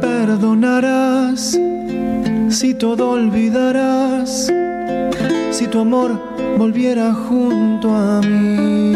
[0.00, 1.58] perdonarás,
[2.48, 4.52] si todo olvidarás,
[5.50, 6.18] si tu amor
[6.58, 8.94] volviera junto a mí,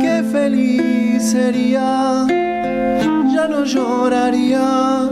[0.00, 2.26] qué feliz sería,
[3.34, 5.08] ya no lloraría,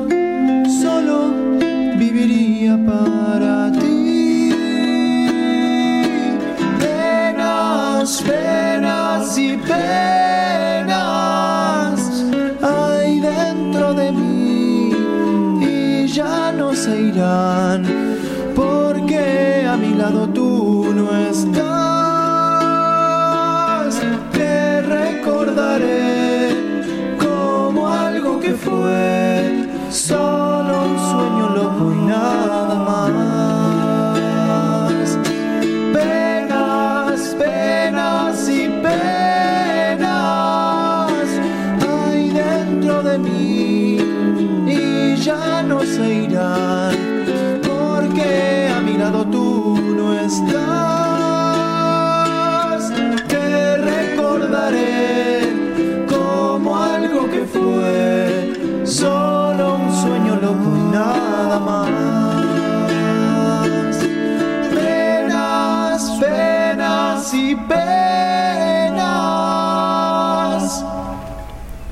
[17.32, 18.01] se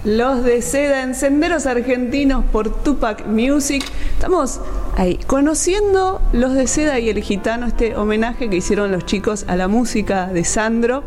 [0.04, 3.84] Los de Seda en Senderos Argentinos por Tupac Music.
[4.14, 4.60] Estamos
[4.96, 9.56] ahí conociendo Los de Seda y el Gitano, este homenaje que hicieron los chicos a
[9.56, 11.04] la música de Sandro.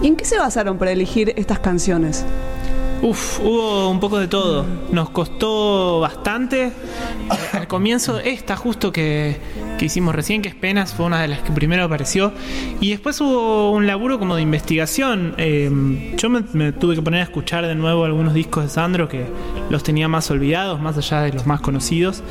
[0.00, 2.24] ¿Y en qué se basaron para elegir estas canciones?
[3.00, 4.64] Uf, hubo un poco de todo.
[4.90, 6.64] Nos costó bastante.
[6.66, 6.72] Eh,
[7.52, 9.36] Al comienzo, esta justo que,
[9.84, 12.32] hicimos recién, que es Penas, fue una de las que primero apareció.
[12.80, 15.34] Y después hubo un laburo como de investigación.
[15.38, 19.08] Eh, yo me, me tuve que poner a escuchar de nuevo algunos discos de Sandro
[19.08, 19.26] que
[19.70, 22.22] los tenía más olvidados, más allá de los más conocidos.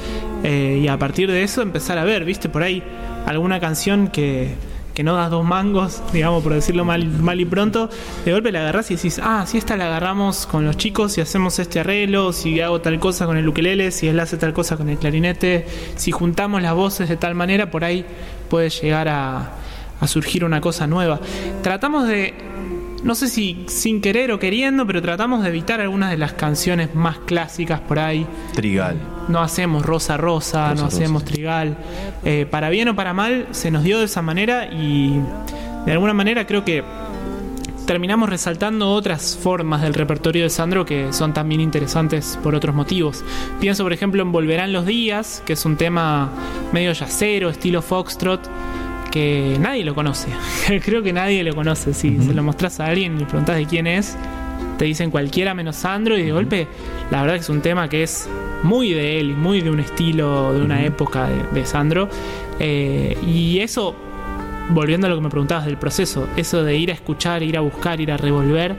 [0.44, 2.84] Eh, y a partir de eso empezar a ver, viste, por ahí
[3.26, 4.56] alguna canción que
[5.02, 7.90] que no das dos mangos, digamos, por decirlo mal, mal y pronto,
[8.24, 11.22] de golpe la agarrás y decís, ah, si esta la agarramos con los chicos, si
[11.22, 14.78] hacemos este arreglo, si hago tal cosa con el ukelele, si él hace tal cosa
[14.78, 18.06] con el clarinete, si juntamos las voces de tal manera, por ahí
[18.48, 19.54] puede llegar a,
[20.00, 21.20] a surgir una cosa nueva.
[21.64, 22.36] Tratamos de,
[23.04, 26.94] no sé si sin querer o queriendo, pero tratamos de evitar algunas de las canciones
[26.94, 28.28] más clásicas por ahí.
[28.54, 29.00] Trigal.
[29.28, 31.78] No hacemos Rosa Rosa, no Rosa, hacemos Trigal.
[32.24, 35.20] Eh, para bien o para mal, se nos dio de esa manera y
[35.86, 36.84] de alguna manera creo que
[37.86, 43.24] terminamos resaltando otras formas del repertorio de Sandro que son también interesantes por otros motivos.
[43.60, 46.30] Pienso, por ejemplo, en Volverán los días, que es un tema
[46.72, 48.42] medio yacero, estilo foxtrot,
[49.12, 50.30] que nadie lo conoce.
[50.86, 51.94] creo que nadie lo conoce.
[51.94, 54.16] Si se lo mostrás a alguien y le preguntás de quién es,
[54.78, 56.68] te dicen cualquiera menos Sandro y de golpe
[57.12, 58.30] la verdad que es un tema que es
[58.64, 62.08] muy de él, muy de un estilo, de una época de, de Sandro.
[62.58, 63.96] Eh, y eso,
[64.70, 67.62] volviendo a lo que me preguntabas del proceso, eso de ir a escuchar, ir a
[67.62, 68.78] buscar, ir a revolver,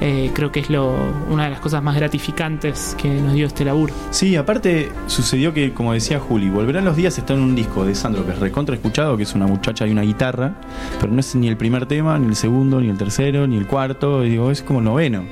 [0.00, 0.94] eh, creo que es lo,
[1.28, 3.94] una de las cosas más gratificantes que nos dio este laburo.
[4.10, 7.94] Sí, aparte sucedió que, como decía Juli, Volverán los días está en un disco de
[7.94, 10.54] Sandro que es recontra escuchado, que es una muchacha y una guitarra,
[11.00, 13.66] pero no es ni el primer tema, ni el segundo, ni el tercero, ni el
[13.66, 15.24] cuarto, digo, es como noveno.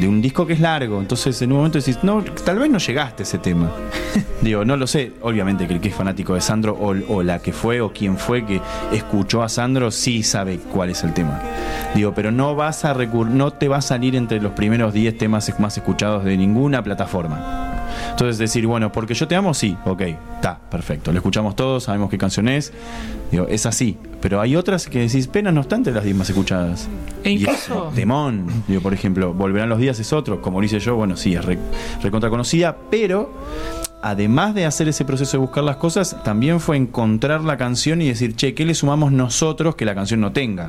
[0.00, 2.78] De un disco que es largo, entonces en un momento decís, no, tal vez no
[2.78, 3.70] llegaste a ese tema.
[4.40, 7.40] Digo, no lo sé, obviamente que el que es fanático de Sandro, o, o la
[7.40, 8.60] que fue, o quien fue que
[8.92, 11.40] escuchó a Sandro, sí sabe cuál es el tema.
[11.94, 15.18] Digo, pero no vas a recur no te va a salir entre los primeros 10
[15.18, 17.81] temas más escuchados de ninguna plataforma.
[18.10, 20.00] Entonces decir, bueno, porque yo te amo, sí, ok,
[20.36, 21.12] está, perfecto.
[21.12, 22.72] Lo escuchamos todos, sabemos qué canción es.
[23.30, 23.96] Digo, es así.
[24.20, 26.88] Pero hay otras que decís, penas no entre las 10 más escuchadas.
[27.24, 28.46] E es incluso- Temón.
[28.68, 30.40] Digo, por ejemplo, Volverán los días es otro.
[30.42, 31.58] Como lo hice yo, bueno, sí, es re-
[32.02, 33.32] recontra conocida, pero
[34.02, 38.08] además de hacer ese proceso de buscar las cosas, también fue encontrar la canción y
[38.08, 40.68] decir, che, ¿qué le sumamos nosotros que la canción no tenga?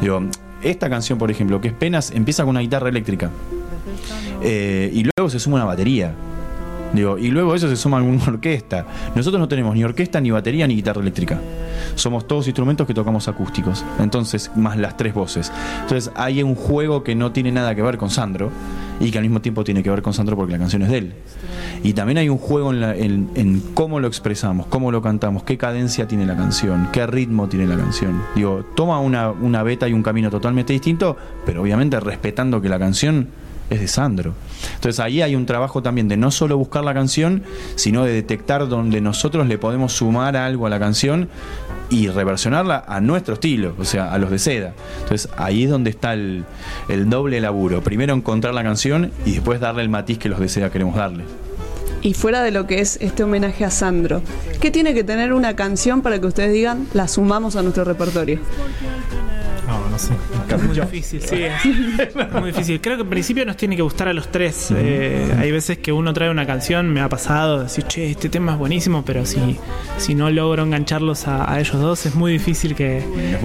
[0.00, 0.22] Digo,
[0.62, 3.30] esta canción, por ejemplo, que es Penas, empieza con una guitarra eléctrica.
[4.42, 6.14] Eh, y luego se suma una batería.
[6.92, 8.86] Digo, y luego eso se suma alguna orquesta.
[9.14, 11.38] Nosotros no tenemos ni orquesta, ni batería, ni guitarra eléctrica.
[11.94, 13.84] Somos todos instrumentos que tocamos acústicos.
[13.98, 15.52] Entonces, más las tres voces.
[15.82, 18.50] Entonces, hay un juego que no tiene nada que ver con Sandro
[19.00, 20.98] y que al mismo tiempo tiene que ver con Sandro porque la canción es de
[20.98, 21.12] él.
[21.84, 26.08] Y también hay un juego en- en cómo lo expresamos, cómo lo cantamos, qué cadencia
[26.08, 28.22] tiene la canción, qué ritmo tiene la canción.
[28.34, 32.78] Digo, toma una, una beta y un camino totalmente distinto, pero obviamente respetando que la
[32.78, 33.28] canción
[33.70, 34.34] es de Sandro.
[34.74, 37.42] Entonces ahí hay un trabajo también de no solo buscar la canción,
[37.74, 41.28] sino de detectar donde nosotros le podemos sumar algo a la canción
[41.90, 44.74] y reversionarla a nuestro estilo, o sea, a los de seda.
[45.02, 46.44] Entonces ahí es donde está el,
[46.88, 47.82] el doble laburo.
[47.82, 51.24] Primero encontrar la canción y después darle el matiz que los de seda queremos darle.
[52.00, 54.22] Y fuera de lo que es este homenaje a Sandro,
[54.60, 58.38] ¿qué tiene que tener una canción para que ustedes digan la sumamos a nuestro repertorio?
[59.98, 60.66] No, sé.
[60.66, 61.42] Muy difícil, sí.
[61.42, 62.80] es Muy difícil.
[62.80, 64.72] Creo que en principio nos tiene que gustar a los tres.
[64.76, 68.52] Eh, hay veces que uno trae una canción, me ha pasado, decir, che, este tema
[68.52, 69.56] es buenísimo, pero si,
[69.98, 73.02] si no logro engancharlos a, a ellos dos, es muy difícil que,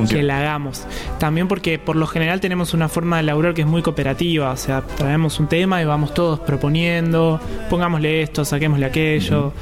[0.10, 0.86] que la hagamos.
[1.20, 4.52] También porque por lo general tenemos una forma de laburar que es muy cooperativa.
[4.52, 7.39] O sea, traemos un tema y vamos todos proponiendo,
[7.70, 9.54] pongámosle esto, saquémosle aquello.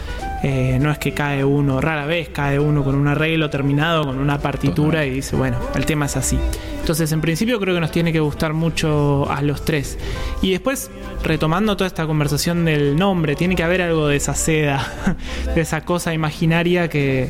[0.44, 4.18] Eh, no es que cae uno, rara vez cae uno con un arreglo terminado, con
[4.18, 6.38] una partitura y dice, bueno, el tema es así.
[6.80, 10.00] Entonces, en principio creo que nos tiene que gustar mucho a los tres.
[10.42, 10.90] Y después,
[11.24, 15.16] retomando toda esta conversación del nombre, tiene que haber algo de esa seda,
[15.56, 17.30] de esa cosa imaginaria que,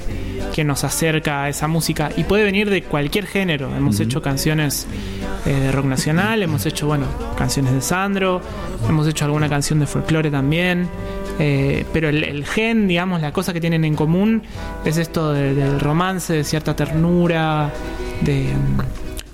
[0.53, 2.11] que nos acerca a esa música.
[2.15, 3.75] Y puede venir de cualquier género.
[3.75, 4.87] Hemos hecho canciones
[5.45, 8.41] eh, de rock nacional, hemos hecho, bueno, canciones de Sandro,
[8.87, 10.87] hemos hecho alguna canción de folclore también.
[11.43, 14.43] Eh, pero el, gen, digamos, la cosa que tienen en común
[14.85, 17.71] es esto de- del romance, de cierta ternura,
[18.21, 18.45] de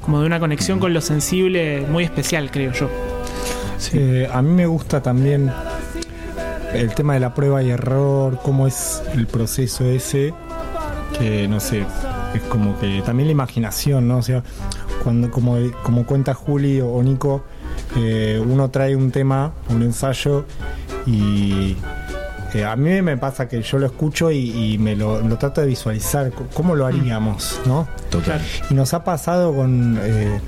[0.01, 2.89] como de una conexión con lo sensible muy especial, creo yo.
[3.91, 5.51] Eh, a mí me gusta también
[6.73, 10.33] el tema de la prueba y error, cómo es el proceso ese,
[11.19, 11.83] que no sé,
[12.33, 14.19] es como que también la imaginación, ¿no?
[14.19, 14.43] O sea,
[15.03, 17.43] cuando como, como cuenta Juli o Nico,
[17.97, 20.45] eh, uno trae un tema, un ensayo
[21.05, 21.75] y
[22.65, 25.67] a mí me pasa que yo lo escucho y, y me lo, lo trato de
[25.67, 27.87] visualizar, cómo lo haríamos, ¿no?
[28.09, 28.41] Total.
[28.69, 30.39] Y nos ha pasado con eh,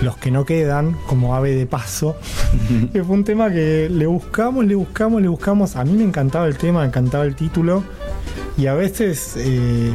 [0.00, 2.16] los que no quedan, como ave de paso,
[2.92, 5.76] que fue un tema que le buscamos, le buscamos, le buscamos.
[5.76, 7.84] A mí me encantaba el tema, me encantaba el título.
[8.58, 9.92] Y a veces eh,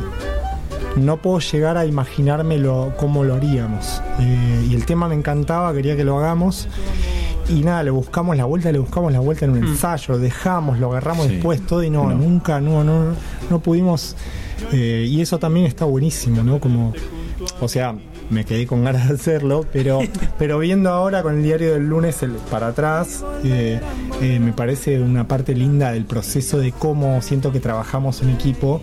[0.95, 4.01] no puedo llegar a imaginármelo cómo lo haríamos.
[4.19, 6.67] Eh, y el tema me encantaba, quería que lo hagamos.
[7.49, 10.79] Y nada, le buscamos la vuelta, le buscamos la vuelta en un ensayo, lo dejamos,
[10.79, 11.33] lo agarramos Sí.
[11.35, 12.17] después, todo y no, No.
[12.17, 13.13] nunca, no, no,
[13.49, 14.15] no pudimos.
[14.73, 16.59] eh, y eso también está buenísimo, ¿no?
[16.59, 16.91] Como,
[17.61, 17.95] o sea,
[18.29, 19.99] me quedé con ganas de hacerlo, pero,
[20.39, 23.79] pero viendo ahora con el diario del lunes el- para atrás, eh,
[24.21, 28.81] eh, me parece una parte linda del proceso de cómo siento que trabajamos en equipo,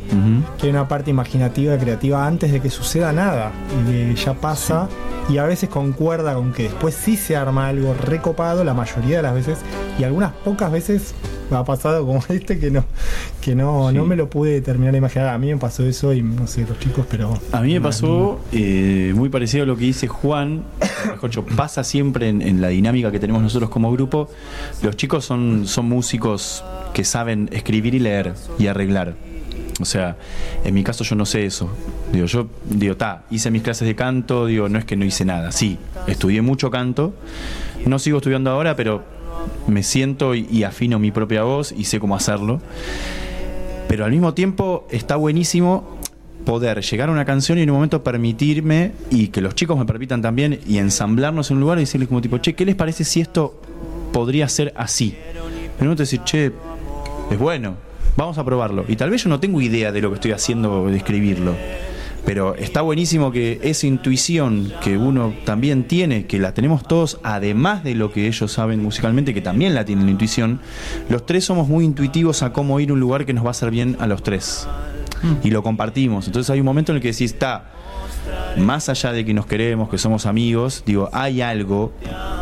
[0.59, 3.53] que hay una parte imaginativa, creativa antes de que suceda nada,
[3.91, 4.89] y ya pasa,
[5.29, 9.23] y a veces concuerda con que después sí se arma algo recopado, la mayoría de
[9.23, 9.59] las veces,
[9.99, 11.15] y algunas pocas veces
[11.51, 12.85] ha pasado como este que no,
[13.41, 13.97] que no, Sí.
[13.97, 15.29] no me lo pude terminar de imaginar.
[15.29, 17.39] A mí me pasó eso y no sé, los chicos, pero.
[17.53, 20.63] A mí me pasó eh, muy parecido a lo que dice Juan.
[21.57, 24.31] Pasa siempre en, la dinámica que tenemos nosotros como grupo.
[24.81, 29.17] Los chicos son, son músicos que saben escribir y leer y arreglar.
[29.81, 30.17] O sea,
[30.65, 31.69] en mi caso yo no sé eso.
[32.13, 35.25] Digo, yo digo, ta, hice mis clases de canto, digo, no es que no hice
[35.25, 35.51] nada.
[35.51, 37.13] Sí, estudié mucho canto.
[37.87, 39.03] No sigo estudiando ahora, pero
[39.67, 42.61] me siento y afino mi propia voz y sé cómo hacerlo.
[43.89, 45.99] Pero al mismo tiempo está buenísimo
[46.45, 49.85] poder llegar a una canción y en un momento permitirme y que los chicos me
[49.85, 53.05] permitan también y ensamblarnos en un lugar y decirles como tipo, che, ¿qué les parece
[53.05, 53.61] si esto
[54.13, 55.17] podría ser así?
[55.35, 56.53] En un momento decir, che,
[57.31, 57.77] es bueno,
[58.17, 58.85] vamos a probarlo.
[58.89, 61.55] Y tal vez yo no tengo idea de lo que estoy haciendo de escribirlo.
[62.25, 67.85] Pero está buenísimo que esa intuición que uno también tiene, que la tenemos todos, además
[67.85, 70.61] de lo que ellos saben musicalmente, que también la tienen la intuición,
[71.11, 73.51] los tres somos muy intuitivos a cómo ir a un lugar que nos va a
[73.51, 74.67] hacer bien a los tres.
[75.43, 76.27] Y lo compartimos.
[76.27, 77.71] Entonces hay un momento en el que decís, está,
[78.57, 81.93] más allá de que nos queremos, que somos amigos, digo, hay algo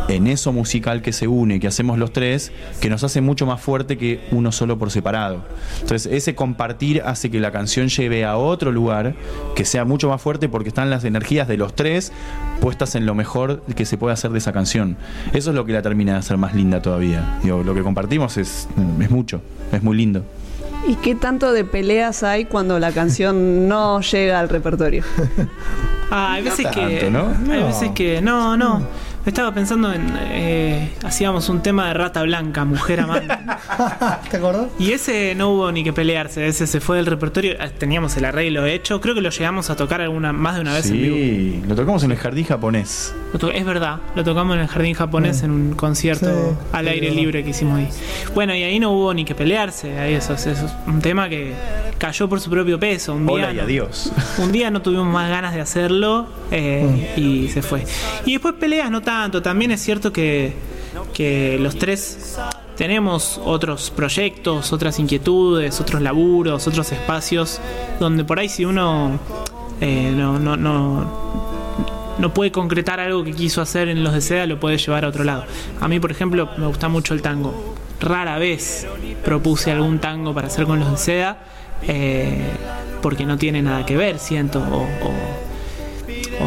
[0.09, 3.61] en eso musical que se une, que hacemos los tres, que nos hace mucho más
[3.61, 5.45] fuerte que uno solo por separado.
[5.81, 9.15] Entonces, ese compartir hace que la canción lleve a otro lugar,
[9.55, 12.13] que sea mucho más fuerte porque están las energías de los tres
[12.61, 14.97] puestas en lo mejor que se puede hacer de esa canción.
[15.33, 17.39] Eso es lo que la termina de hacer más linda todavía.
[17.43, 18.69] Digo, lo que compartimos es,
[19.01, 19.41] es mucho,
[19.73, 20.25] es muy lindo.
[20.87, 25.05] ¿Y qué tanto de peleas hay cuando la canción no llega al repertorio?
[26.11, 26.81] Ah, hay veces que.
[26.81, 27.53] tanto, ¿no?
[27.53, 27.67] Hay No.
[27.69, 28.21] veces que.
[28.21, 28.83] No, no.
[29.25, 30.13] Estaba pensando en.
[30.33, 33.29] eh, hacíamos un tema de rata blanca, mujer amante.
[34.31, 34.67] ¿Te acordás?
[34.81, 37.55] Y ese no hubo ni que pelearse, ese se fue del repertorio.
[37.61, 39.01] Ah, Teníamos el arreglo hecho.
[39.01, 41.17] Creo que lo llegamos a tocar alguna más de una vez en vivo.
[41.17, 43.15] Sí, lo tocamos en el jardín japonés.
[43.55, 45.45] Es verdad, lo tocamos en el jardín japonés Mm.
[45.45, 47.21] en un concierto Sí, al sí, aire verdad.
[47.21, 47.89] libre que hicimos ahí.
[48.35, 49.99] Bueno, y ahí no hubo ni que pelearse.
[50.01, 51.53] Ahí eso, eso es un tema que
[51.99, 53.15] cayó por su propio peso.
[53.15, 54.13] Un día Hola y no- adiós.
[54.39, 57.85] Un día no tuvimos más ganas de hacerlo eh, y se fue.
[58.27, 59.12] Y después peleas no tanto.
[59.43, 60.55] También es cierto que,
[61.61, 62.39] los tres
[62.77, 67.61] tenemos otros proyectos, otras inquietudes, otros laburos, otros espacios
[68.01, 69.19] donde por ahí si uno
[69.81, 71.07] eh, no, no, no,
[72.19, 75.09] no puede concretar algo que quiso hacer en los de seda, lo puede llevar a
[75.09, 75.45] otro lado.
[75.81, 77.75] A mí, por ejemplo, me gusta mucho el tango.
[78.01, 78.87] Rara vez
[79.25, 81.39] propuse algún tango para hacer con los de seda.
[81.87, 82.41] eh,
[83.03, 84.65] porque no tiene nada que ver, siento,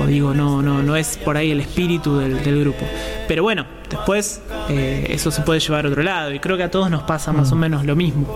[0.02, 2.86] o digo, no, no, no es por ahí el espíritu del, del grupo.
[3.28, 6.72] Pero bueno, después eh, eso se puede llevar a otro lado y creo que a
[6.72, 8.28] todos nos pasa más o menos lo mismo.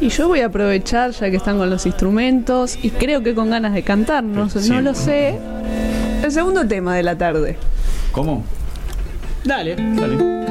[0.00, 3.50] Y yo voy a aprovechar, ya que están con los instrumentos, y creo que con
[3.50, 5.38] ganas de cantar, no, sé- no lo sé.
[6.24, 7.56] El segundo tema de la tarde.
[8.10, 8.44] ¿Cómo?
[9.44, 9.76] Dale.
[9.76, 10.41] Dale.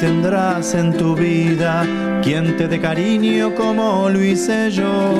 [0.00, 1.86] Tendrás en tu vida
[2.22, 5.14] quien te dé cariño como lo hice yo.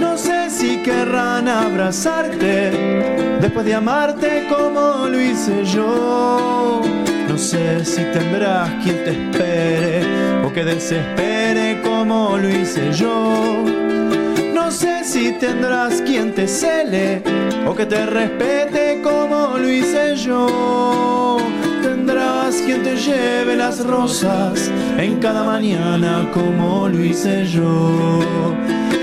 [0.00, 6.80] No sé si querrán abrazarte después de amarte como lo hice yo.
[7.28, 13.64] No sé si tendrás quien te espere o que desespere como lo hice yo.
[14.54, 17.22] No sé si tendrás quien te cele
[17.66, 21.38] o que te respete como lo hice yo.
[22.08, 28.24] Tendrás quien te lleve las rosas en cada mañana como lo hice yo.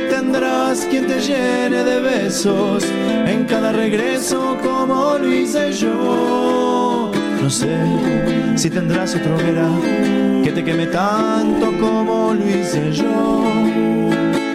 [0.10, 2.84] Tendrás quien te llene de besos
[3.28, 7.12] en cada regreso como lo hice yo.
[7.44, 7.78] No sé
[8.56, 9.70] si tendrás otra hoguera
[10.44, 13.44] que te queme tanto como lo hice yo.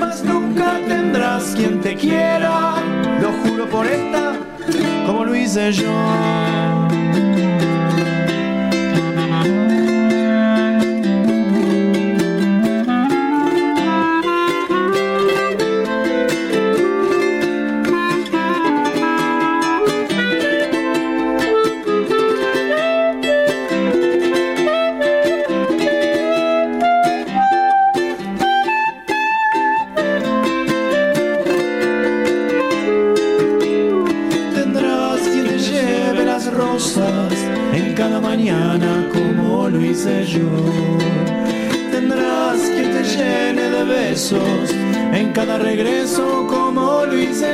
[0.00, 2.74] Mas nunca tendrás quien te quiera,
[3.22, 4.32] lo juro por esta,
[5.06, 6.50] como lo hice yo.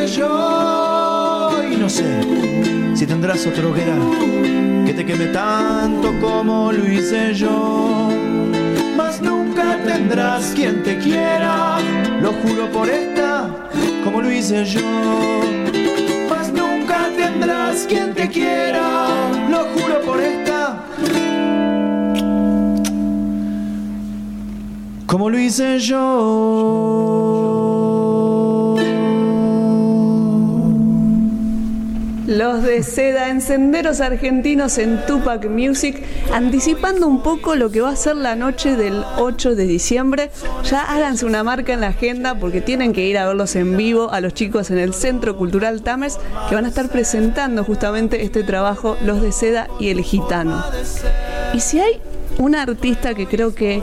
[0.07, 1.51] Yo.
[1.71, 2.05] Y no sé
[2.95, 3.97] si tendrás otra hoguera
[4.87, 8.09] que te queme tanto como lo hice yo.
[8.97, 11.79] Mas nunca tendrás quien te quiera,
[12.21, 13.51] lo juro por esta,
[14.05, 14.81] como lo hice yo.
[16.31, 19.09] Mas nunca tendrás quien te quiera,
[19.51, 20.85] lo juro por esta.
[25.07, 27.86] Como lo hice yo.
[32.77, 37.97] De Seda en Senderos Argentinos en Tupac Music, anticipando un poco lo que va a
[37.97, 40.31] ser la noche del 8 de diciembre.
[40.63, 44.13] Ya háganse una marca en la agenda porque tienen que ir a verlos en vivo
[44.13, 46.19] a los chicos en el Centro Cultural Tamers
[46.51, 50.63] que van a estar presentando justamente este trabajo, Los de Seda y el Gitano.
[51.55, 52.03] Y si hay
[52.39, 53.83] un artista que creo que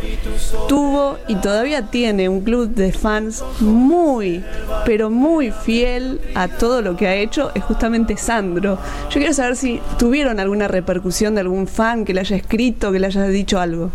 [0.68, 4.44] tuvo y todavía tiene un club de fans muy,
[4.86, 8.78] pero muy fiel a todo lo que ha hecho, es justamente Sandro.
[9.10, 13.00] Yo quiero saber si tuvieron alguna repercusión de algún fan que le haya escrito, que
[13.00, 13.91] le haya dicho algo.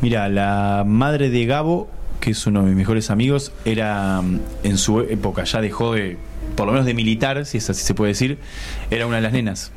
[0.00, 1.88] Mira, la madre de Gabo,
[2.20, 6.16] que es uno de mis mejores amigos, era mm, en su época, ya dejó de,
[6.56, 8.38] por lo menos de militar, si es así se puede decir,
[8.90, 9.72] era una de las nenas.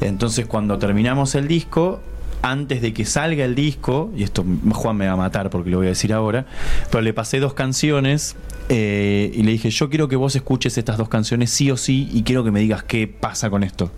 [0.00, 2.00] Entonces cuando terminamos el disco,
[2.50, 5.78] antes de que salga el disco, y esto Juan me va a matar porque lo
[5.78, 6.46] voy a decir ahora,
[6.90, 8.36] pero le pasé dos canciones
[8.68, 12.08] eh, y le dije, yo quiero que vos escuches estas dos canciones sí o sí
[12.12, 13.90] y quiero que me digas qué pasa con esto.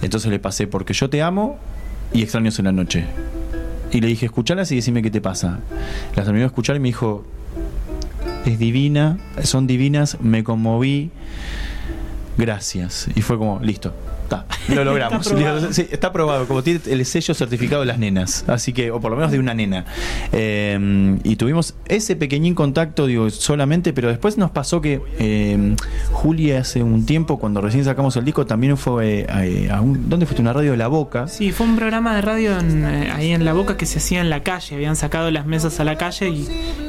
[0.00, 1.58] Entonces le pasé Porque yo te amo
[2.12, 3.04] y Extraños en la noche.
[3.92, 5.60] Y le dije, escuchalas y decime qué te pasa.
[6.14, 7.24] Las terminó de escuchar y me dijo,
[8.46, 11.10] es divina, son divinas, me conmoví,
[12.38, 13.08] gracias.
[13.14, 13.92] Y fue como, listo.
[14.28, 15.26] Está, lo logramos.
[15.26, 15.72] Está aprobado.
[15.72, 19.10] Sí, está aprobado, como tiene el sello certificado de las nenas, así que, o por
[19.10, 19.86] lo menos de una nena.
[20.32, 25.76] Eh, y tuvimos ese pequeñín contacto, digo, solamente, pero después nos pasó que eh,
[26.12, 30.26] Juli hace un tiempo, cuando recién sacamos el disco, también fue eh, a un, ¿dónde
[30.26, 30.42] fuiste?
[30.42, 31.28] Una radio de La Boca.
[31.28, 34.20] Sí, fue un programa de radio en, eh, ahí en La Boca que se hacía
[34.20, 34.76] en la calle.
[34.76, 36.48] Habían sacado las mesas a la calle y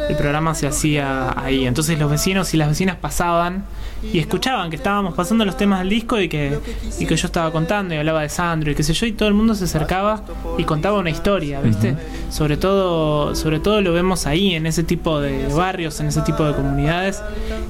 [0.09, 1.65] el programa se hacía ahí.
[1.65, 3.65] Entonces los vecinos y las vecinas pasaban
[4.13, 6.57] y escuchaban que estábamos pasando los temas del disco y que,
[6.99, 9.27] y que yo estaba contando y hablaba de Sandro y qué sé yo, y todo
[9.27, 10.23] el mundo se acercaba
[10.57, 11.95] y contaba una historia, ¿viste?
[12.29, 16.43] Sobre todo, sobre todo lo vemos ahí, en ese tipo de barrios, en ese tipo
[16.43, 17.21] de comunidades,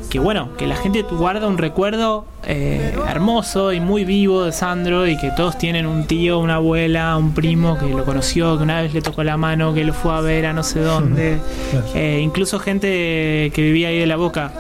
[0.09, 5.05] que bueno, que la gente guarda un recuerdo eh, hermoso y muy vivo de Sandro
[5.05, 8.82] y que todos tienen un tío, una abuela, un primo que lo conoció, que una
[8.82, 11.38] vez le tocó la mano, que lo fue a ver a no sé dónde,
[11.93, 14.51] Eh, incluso gente que vivía ahí de la boca,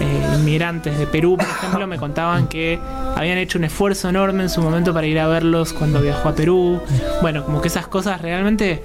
[0.00, 2.78] eh, inmigrantes de Perú, por ejemplo, me contaban que
[3.14, 6.34] habían hecho un esfuerzo enorme en su momento para ir a verlos cuando viajó a
[6.34, 6.80] Perú.
[7.22, 8.82] Bueno, como que esas cosas realmente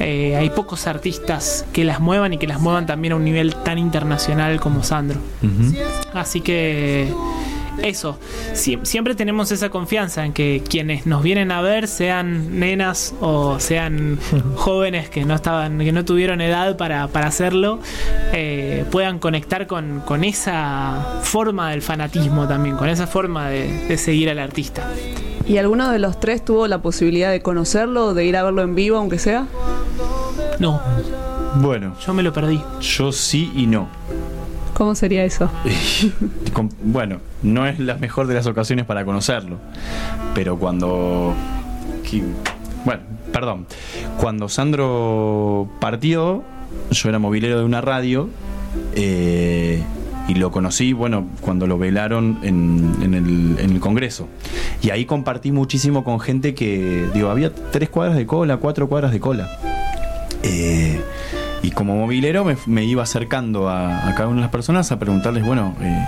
[0.00, 3.54] eh, hay pocos artistas que las muevan y que las muevan también a un nivel
[3.54, 5.20] tan internacional como Sandro.
[6.12, 7.12] Así que
[7.82, 8.18] eso,
[8.54, 13.58] Sie- siempre tenemos esa confianza en que quienes nos vienen a ver sean nenas o
[13.60, 14.18] sean
[14.56, 17.80] jóvenes que no estaban, que no tuvieron edad para, para hacerlo,
[18.32, 23.98] eh, puedan conectar con, con esa forma del fanatismo también, con esa forma de, de
[23.98, 24.88] seguir al artista.
[25.46, 28.74] ¿Y alguno de los tres tuvo la posibilidad de conocerlo, de ir a verlo en
[28.74, 29.46] vivo, aunque sea?
[30.58, 30.80] No,
[31.56, 32.60] Bueno, yo me lo perdí.
[32.80, 33.88] yo sí y no.
[34.74, 35.50] ¿Cómo sería eso?
[36.82, 39.56] Bueno, no es la mejor de las ocasiones para conocerlo,
[40.34, 41.34] pero cuando...
[42.84, 43.02] bueno,
[43.32, 43.66] perdón.
[44.18, 46.44] Cuando Sandro partió,
[46.90, 48.28] yo era movilero de una radio
[48.94, 49.82] eh,
[50.28, 54.28] y lo conocí, bueno, cuando lo velaron en, en el, en el Congreso.
[54.82, 59.12] Y ahí compartí muchísimo con gente que, digo, había tres cuadras de cola, cuatro cuadras
[59.12, 59.50] de cola.
[60.42, 61.00] Eh,
[61.64, 65.74] y como movilero me, iba acercando a, cada una de las personas a preguntarles, bueno,
[65.80, 66.04] eh,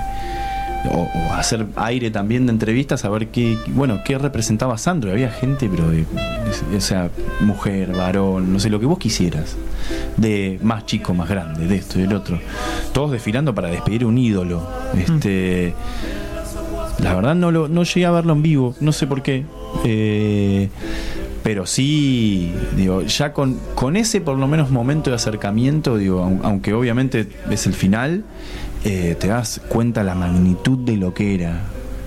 [0.92, 5.10] o, o hacer aire también de entrevistas a ver qué, bueno, qué representaba Sandro.
[5.10, 6.04] Había gente, pero de-
[6.76, 9.56] o sea, mujer, varón, no sé, lo que vos quisieras.
[10.16, 12.38] De más chico, más grande, de esto y del otro.
[12.92, 14.68] Todos desfilando para despedir un ídolo.
[14.96, 15.74] Este.
[16.98, 19.44] La verdad no lo no llegué a verlo en vivo, no sé por qué.
[19.84, 20.70] Eh,
[21.46, 26.40] pero sí, digo, ya con, con ese por lo menos momento de acercamiento, digo, aun-
[26.42, 28.24] aunque obviamente es el final,
[28.84, 31.60] eh, te das cuenta la magnitud de lo que era.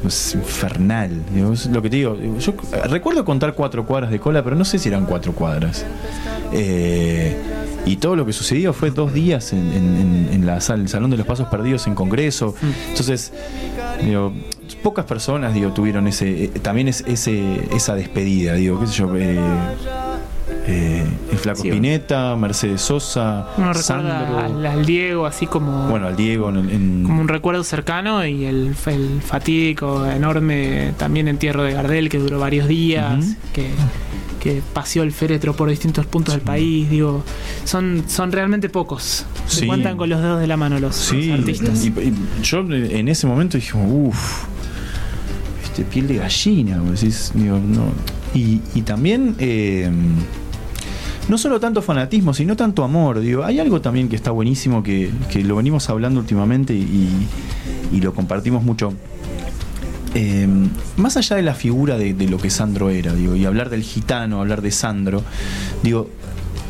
[0.05, 1.11] Es infernal.
[1.33, 2.17] digo, lo que te digo.
[2.37, 2.53] Yo
[2.89, 5.85] recuerdo contar cuatro cuadras de cola, pero no sé si eran cuatro cuadras.
[6.51, 7.37] Eh,
[7.85, 10.89] y todo lo que sucedió fue dos días en, en- en- en la sala, el
[10.89, 12.53] Salón de los Pasos Perdidos en Congreso.
[12.89, 13.33] Entonces,
[14.03, 14.33] digo,
[14.83, 19.15] pocas personas digo, tuvieron ese, eh, también es, ese, esa despedida, digo, qué sé yo.
[19.15, 19.39] eh,
[20.69, 21.69] eh, el Flaco Sí.
[21.69, 26.69] Spinetta, Mercedes Sosa, Uno Sandro, recuerda al, al Diego así como, bueno, al Diego en,
[26.69, 32.19] en- como un recuerdo cercano y el, el fatídico, enorme también entierro de Gardel que
[32.19, 33.67] duró varios días, que,
[34.39, 36.89] que paseó el féretro por distintos puntos del país.
[36.89, 37.23] Digo,
[37.65, 39.25] son, son realmente pocos.
[39.47, 39.65] Se Sí.
[39.67, 41.83] cuentan con los dedos de la mano los, Sí, los artistas.
[41.83, 42.13] y, y
[42.43, 44.43] yo en ese momento dije, uff,
[45.63, 46.79] este piel de gallina,
[47.33, 47.85] digo, no.
[48.33, 49.89] Y, y también, eh,
[51.29, 53.21] no solo tanto fanatismo, sino tanto amor.
[53.21, 57.09] Digo, hay algo también que está buenísimo, que, que lo venimos hablando últimamente y,
[57.93, 58.93] y lo compartimos mucho.
[60.15, 60.47] Eh,
[60.97, 63.83] más allá de la figura de, de lo que Sandro era, digo, y hablar del
[63.83, 65.23] gitano, hablar de Sandro,
[65.83, 66.09] digo,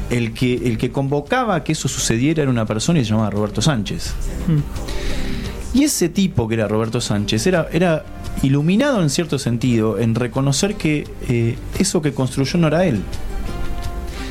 [0.10, 3.30] el que, el que convocaba a que eso sucediera era una persona y se llamaba
[3.30, 4.14] Roberto Sánchez.
[4.48, 5.78] Mm.
[5.78, 8.04] Y ese tipo que era Roberto Sánchez era, era
[8.42, 13.02] iluminado en cierto sentido en reconocer que eh, eso que construyó no era él.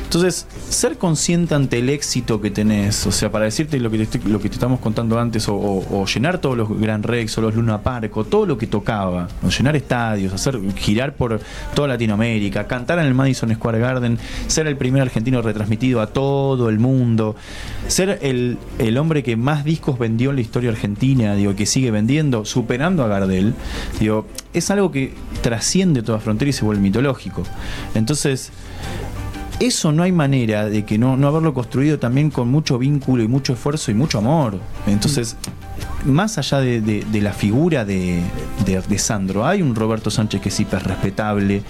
[0.09, 4.03] Entonces, ser consciente ante el éxito que tenés, o sea, para decirte lo que te,
[4.05, 7.53] estoy- lo que te estamos contando antes, o, llenar todos los Gran Rex, o los
[7.53, 11.39] Luna Park, o todo lo que tocaba, llenar estadios, hacer girar por
[11.75, 16.69] toda Latinoamérica, cantar en el Madison Square Garden, ser el primer argentino retransmitido a todo
[16.69, 17.35] el mundo,
[17.87, 21.91] ser el, el hombre que más discos vendió en la historia argentina, digo, que sigue
[21.91, 23.53] vendiendo, superando a Gardel,
[23.99, 27.43] digo, es algo que trasciende toda frontera y se vuelve mitológico.
[27.93, 28.51] Entonces,
[29.59, 33.27] eso no hay manera de que no, no haberlo construido también con mucho vínculo y
[33.27, 34.57] mucho esfuerzo y mucho amor.
[34.87, 35.35] Entonces,
[36.05, 38.21] más allá de, de- la figura de,
[38.65, 41.61] de- de Sandro, hay un Roberto Sánchez que es hiper respetable,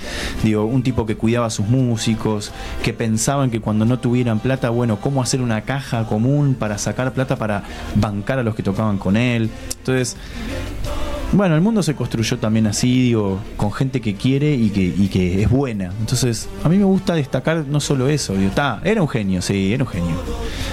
[0.43, 2.51] digo, un tipo que cuidaba a sus músicos,
[2.83, 7.11] que pensaban que cuando no tuvieran plata, bueno, cómo hacer una caja común para sacar
[7.13, 7.63] plata para
[7.95, 9.49] bancar a los que tocaban con él.
[9.79, 10.15] Entonces,
[11.31, 15.49] bueno, el mundo se construyó también así, digo, con gente que quiere y que, es
[15.49, 15.91] buena.
[15.99, 19.73] Entonces, a mí me gusta destacar no solo eso, digo, ta, era un genio, sí,
[19.73, 20.15] era un genio.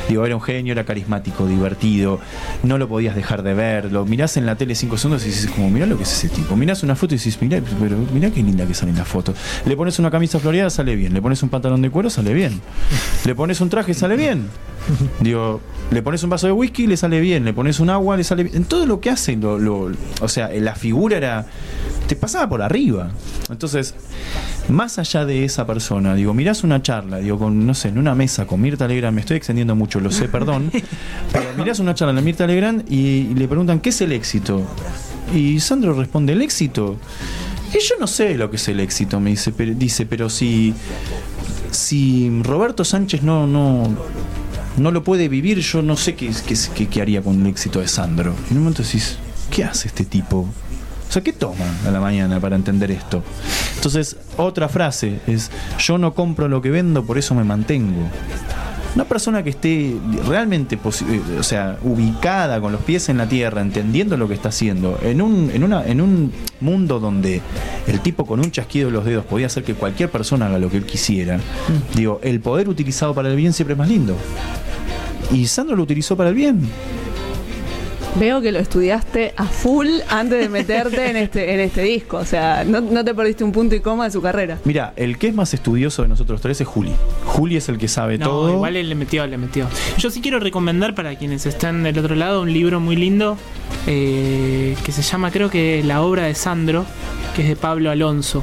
[0.08, 2.20] Digo, era un genio, era carismático, divertido,
[2.62, 3.90] no lo podías dejar de ver.
[3.92, 6.28] Lo mirás en la tele cinco segundos y dices, como, mirá lo que es ese
[6.28, 6.54] tipo.
[6.56, 9.34] Mirás una foto y dices, mirá, pero mirá qué linda que sale en la foto.
[9.64, 11.12] Le pones una camisa floreada, sale bien.
[11.12, 12.60] Le pones un pantalón de cuero, sale bien.
[13.24, 14.46] Le pones un traje, sale bien.
[15.20, 17.44] Digo, le pones un vaso de whisky, le sale bien.
[17.44, 18.56] Le pones un agua, le sale bien.
[18.56, 19.90] En todo lo que hace, lo, lo-
[20.20, 21.46] o sea, la figura era.
[22.06, 23.10] Te pasaba por arriba.
[23.50, 23.94] Entonces,
[24.68, 28.14] más allá de esa persona, digo, mirás una charla, digo, con, no sé, en una
[28.14, 30.70] mesa con Mirta Legrand, me estoy extendiendo mucho, lo sé, perdón,
[31.32, 32.96] pero mirás una charla de Mirta Legrand y,
[33.30, 34.62] y le preguntan, ¿qué es el éxito?
[35.34, 36.96] Y Sandro responde, ¿el éxito?
[37.74, 40.74] Y yo no sé lo que es el éxito, me dice, pero, dice, pero si,
[41.70, 43.84] si Roberto Sánchez no, no,
[44.76, 47.80] no lo puede vivir, yo no sé qué, qué, qué- qué haría con el éxito
[47.80, 48.34] de Sandro.
[48.48, 49.18] Y en un momento decís,
[49.50, 50.48] ¿qué hace este tipo?
[51.08, 53.22] O sea, ¿qué toma a la mañana para entender esto?
[53.76, 58.08] Entonces, otra frase es, yo no compro lo que vendo, por eso me mantengo.
[58.94, 59.94] Una persona que esté
[60.26, 64.48] realmente, eh, o sea, ubicada con los pies en la tierra, entendiendo lo que está
[64.48, 67.42] haciendo, en un, en una, en un mundo donde
[67.86, 70.70] el tipo con un chasquido de los dedos podía hacer que cualquier persona haga lo
[70.70, 71.38] que él quisiera,
[71.94, 74.16] digo, el poder utilizado para el bien siempre es más lindo.
[75.30, 76.60] Y Sandro lo utilizó para el bien.
[78.18, 82.16] Veo que lo estudiaste a full antes de meterte en este, en este disco.
[82.16, 84.58] O sea, no, no te perdiste un punto y coma de su carrera.
[84.64, 86.92] Mira, el que es más estudioso de nosotros tres es Juli.
[87.26, 88.52] Juli es el que sabe No, todo.
[88.54, 89.66] igual él le metió, le metió.
[89.98, 93.36] Yo sí quiero recomendar para quienes están del otro lado un libro muy lindo
[93.86, 96.86] eh, que se llama, creo que La obra de Sandro,
[97.34, 98.42] que es de Pablo Alonso,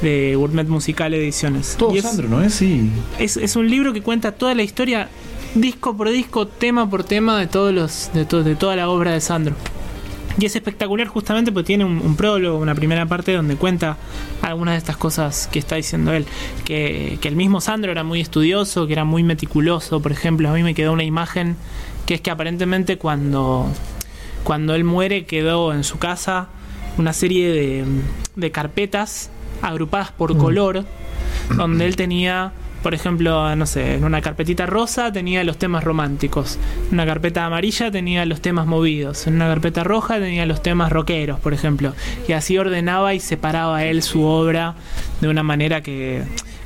[0.00, 1.74] de Gourmet Musical Ediciones.
[1.76, 2.54] Todo Y es, Sandro, ¿no es?
[2.54, 2.88] Sí.
[3.18, 5.08] es, es un libro que cuenta toda la historia,
[5.54, 9.12] disco por disco, tema por tema de todos los, de, to- de toda la obra
[9.12, 9.54] de Sandro.
[10.38, 13.98] Y es espectacular justamente porque tiene un, un prólogo, una primera parte donde cuenta
[14.40, 16.24] algunas de estas cosas que está diciendo él.
[16.64, 20.00] Que, que el mismo Sandro era muy estudioso, que era muy meticuloso.
[20.00, 21.56] Por ejemplo, a mí me quedó una imagen
[22.06, 23.68] que es que aparentemente cuando,
[24.42, 26.48] cuando él muere quedó en su casa
[26.96, 27.84] una serie de,
[28.34, 29.30] de carpetas
[29.60, 30.86] agrupadas por color,
[31.56, 32.52] donde él tenía,
[32.82, 36.58] por ejemplo, no sé, en una carpetita rosa tenía los temas románticos,
[36.88, 40.90] en una carpeta amarilla tenía los temas movidos, en una carpeta roja tenía los temas
[40.90, 41.94] rockeros, por ejemplo,
[42.28, 44.74] y así ordenaba y separaba él su obra
[45.20, 46.22] de una manera que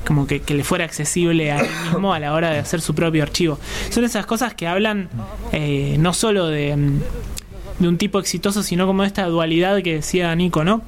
[0.07, 2.95] como que, que le fuera accesible a él mismo a la hora de hacer su
[2.95, 3.59] propio archivo.
[3.91, 5.09] Son esas cosas que hablan
[5.53, 10.65] eh, no solo de, mm, un tipo exitoso, sino como esta dualidad que decía Nico,
[10.65, 10.83] ¿no?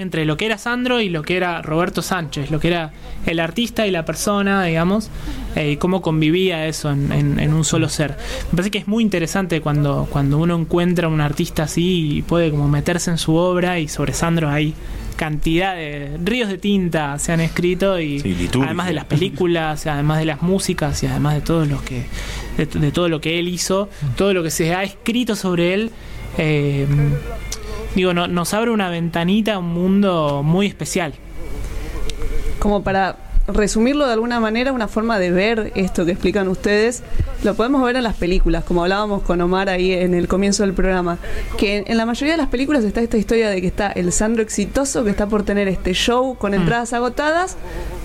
[0.00, 2.92] Entre lo que era Sandro y lo que era Roberto Sánchez, lo que era
[3.26, 5.10] el artista y la persona, digamos,
[5.56, 8.16] eh, y cómo convivía eso en, en- en un solo ser.
[8.50, 12.50] Me parece que es muy interesante cuando, cuando uno encuentra un artista así y puede
[12.50, 14.74] como meterse en su obra y sobre Sandro hay
[15.16, 20.18] cantidad de ríos de tinta se han escrito y Sí, además de las películas, además
[20.18, 22.06] de las músicas y además de todo lo que
[22.56, 25.90] de, de todo lo que él hizo, todo lo que se ha escrito sobre él,
[26.38, 26.86] eh,
[27.94, 31.14] digo, no- nos abre una ventanita a un mundo muy especial.
[32.58, 33.16] como para
[33.48, 37.02] resumirlo de alguna manera, una forma de ver esto que explican ustedes,
[37.42, 40.74] lo podemos ver en las películas, como hablábamos con Omar ahí en el comienzo del
[40.74, 41.16] programa,
[41.56, 44.12] que en, en la mayoría de las películas está esta historia de que está el
[44.12, 47.56] Sandro exitoso que está por tener este show con entradas agotadas,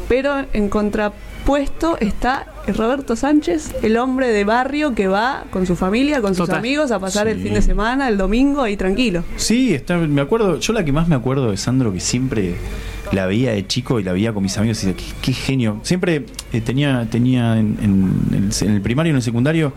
[0.08, 5.76] pero en contrapuesto está el Roberto Sánchez, el hombre de barrio que va con su
[5.76, 6.58] familia, con sus Total.
[6.58, 9.24] amigos a pasar el fin de semana, el domingo ahí tranquilo.
[9.38, 12.56] Sí, está, me acuerdo, yo la que más me acuerdo de Sandro, que siempre
[13.12, 15.80] la veía de chico y la veía con mis amigos y decía, qué, qué genio.
[15.84, 19.74] Siempre eh, tenía, tenía en, en el, en el primario y en el secundario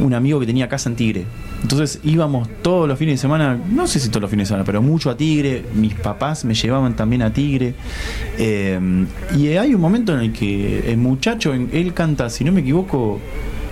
[0.00, 1.24] un amigo que tenía casa en Tigre.
[1.62, 4.64] Entonces íbamos todos los fines de semana, no sé si todos los fines de semana,
[4.64, 5.64] pero mucho a Tigre.
[5.74, 7.74] Mis papás me llevaban también a Tigre.
[8.38, 12.60] Eh, y hay un momento en el que el muchacho, él canta, si no me
[12.60, 13.20] equivoco,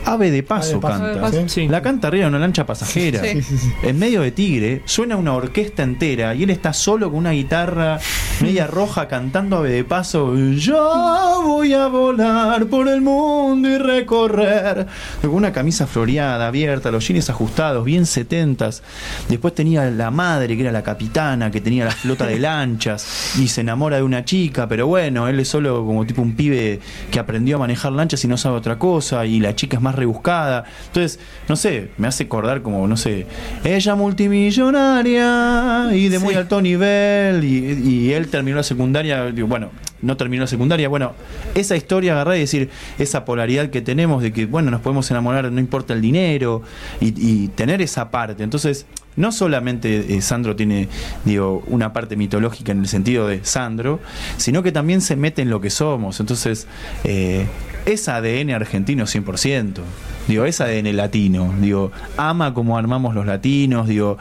[0.04, 0.92] Ave de Paso Ave de Paso.
[0.98, 1.04] canta.
[1.04, 1.48] Ave de Paso.
[1.48, 1.68] Sí.
[1.68, 3.20] La canta arriba de una lancha pasajera.
[3.22, 3.42] Sí.
[3.42, 3.72] Sí, sí, sí.
[3.82, 7.98] En medio de Tigre suena una orquesta entera y él está solo con una guitarra
[8.40, 10.34] media roja cantando ave de paso.
[10.36, 14.86] Yo voy a volar por el mundo y recorrer.
[15.20, 18.82] Con una camisa floreada, abierta, los jeans ajustados, bien setentas.
[19.28, 23.48] Después tenía la madre que era la capitana, que tenía la flota de lanchas y
[23.48, 26.80] se enamora de una chica, pero bueno, él es solo como tipo un pibe
[27.10, 29.91] que aprendió a manejar lanchas y no sabe otra cosa y la chica es más
[29.92, 30.64] rebuscada.
[30.86, 31.18] Entonces,
[31.48, 33.26] no sé, me hace acordar como, no sé,
[33.64, 39.70] ella multimillonaria y de muy alto nivel y, y él terminó la secundaria, digo, bueno,
[40.02, 41.12] no terminó la secundaria, bueno,
[41.54, 45.50] esa historia agarrar y decir, esa polaridad que tenemos de que, bueno, nos podemos enamorar,
[45.50, 46.62] no importa el dinero
[47.00, 48.42] y, y tener esa parte.
[48.42, 48.86] Entonces,
[49.16, 50.88] no solamente eh, Sandro tiene,
[51.24, 54.00] digo, una parte mitológica en el sentido de Sandro,
[54.36, 56.18] sino que también se mete en lo que somos.
[56.20, 56.66] Entonces,
[57.04, 57.46] eh,
[57.86, 59.80] es ADN argentino 100%.
[60.28, 61.54] Digo, es ADN latino.
[61.60, 63.88] Digo, ama como armamos los latinos.
[63.88, 64.18] Digo,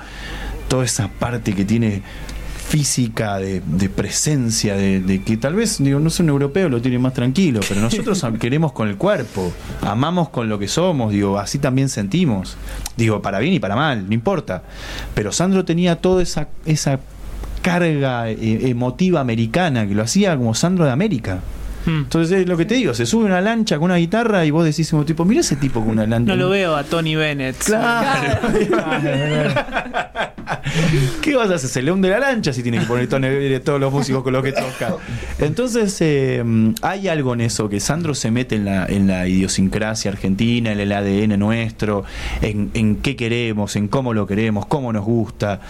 [0.67, 2.01] toda esa parte que tiene
[2.71, 6.81] física de, de presencia, de, de que tal vez, digo, no sé, un europeo lo
[6.81, 9.51] tiene más tranquilo, pero nosotros queremos con el cuerpo,
[9.81, 12.55] amamos con lo que somos, digo, así también sentimos,
[12.95, 14.63] digo, para bien y para mal, no importa.
[15.13, 17.01] Pero Sandro tenía toda esa, esa
[17.61, 21.41] carga eh, emotiva americana que lo hacía como Sandro de América.
[21.85, 22.01] Mm.
[22.01, 24.65] Entonces es lo que te digo, se sube una lancha con una guitarra y vos
[24.65, 26.35] decís como tipo, mira ese tipo con una lancha.
[26.35, 27.57] No lo veo a Tony Bennett.
[27.63, 28.39] Claro.
[31.21, 31.69] ¿Qué vas a hacer?
[31.69, 34.33] Se le hunde la lancha si tiene que poner tono de todos los músicos con
[34.33, 34.95] los que toca.
[35.39, 36.43] Entonces, eh,
[36.81, 40.79] hay algo en eso, que Sandro se mete en la, en la idiosincrasia argentina, en
[40.79, 42.03] el ADN nuestro,
[42.41, 45.61] en, en qué queremos, en cómo lo queremos, cómo nos gusta.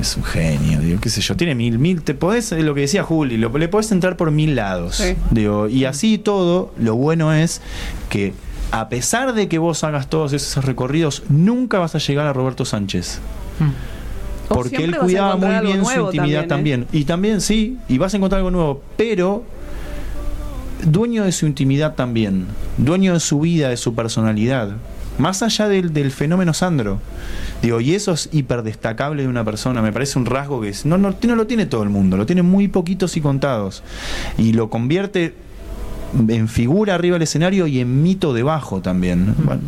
[0.00, 1.36] Es un genio, digo, qué sé yo.
[1.36, 4.54] Tiene mil, mil, te podés, lo que decía Juli, lo, le podés entrar por mil
[4.54, 4.96] lados.
[4.96, 5.14] Sí.
[5.30, 7.60] Digo, y así todo, lo bueno es
[8.08, 8.32] que
[8.70, 12.64] a pesar de que vos hagas todos esos recorridos, nunca vas a llegar a Roberto
[12.64, 13.20] Sánchez.
[13.58, 14.50] Mm.
[14.50, 16.84] O Porque él cuidaba muy bien su intimidad también, ¿eh?
[16.84, 16.86] también.
[16.92, 19.44] Y también, sí, y vas a encontrar algo nuevo, pero
[20.84, 24.76] dueño de su intimidad también, dueño de su vida, de su personalidad.
[25.18, 26.98] Más allá del, del fenómeno Sandro.
[27.62, 29.82] Digo, y eso es hiper destacable de una persona.
[29.82, 32.24] Me parece un rasgo que es, no, no, no lo tiene todo el mundo, lo
[32.24, 33.82] tiene muy poquitos y contados.
[34.38, 35.34] Y lo convierte
[36.28, 39.34] en figura arriba del escenario y en mito debajo también.
[39.44, 39.60] Bueno,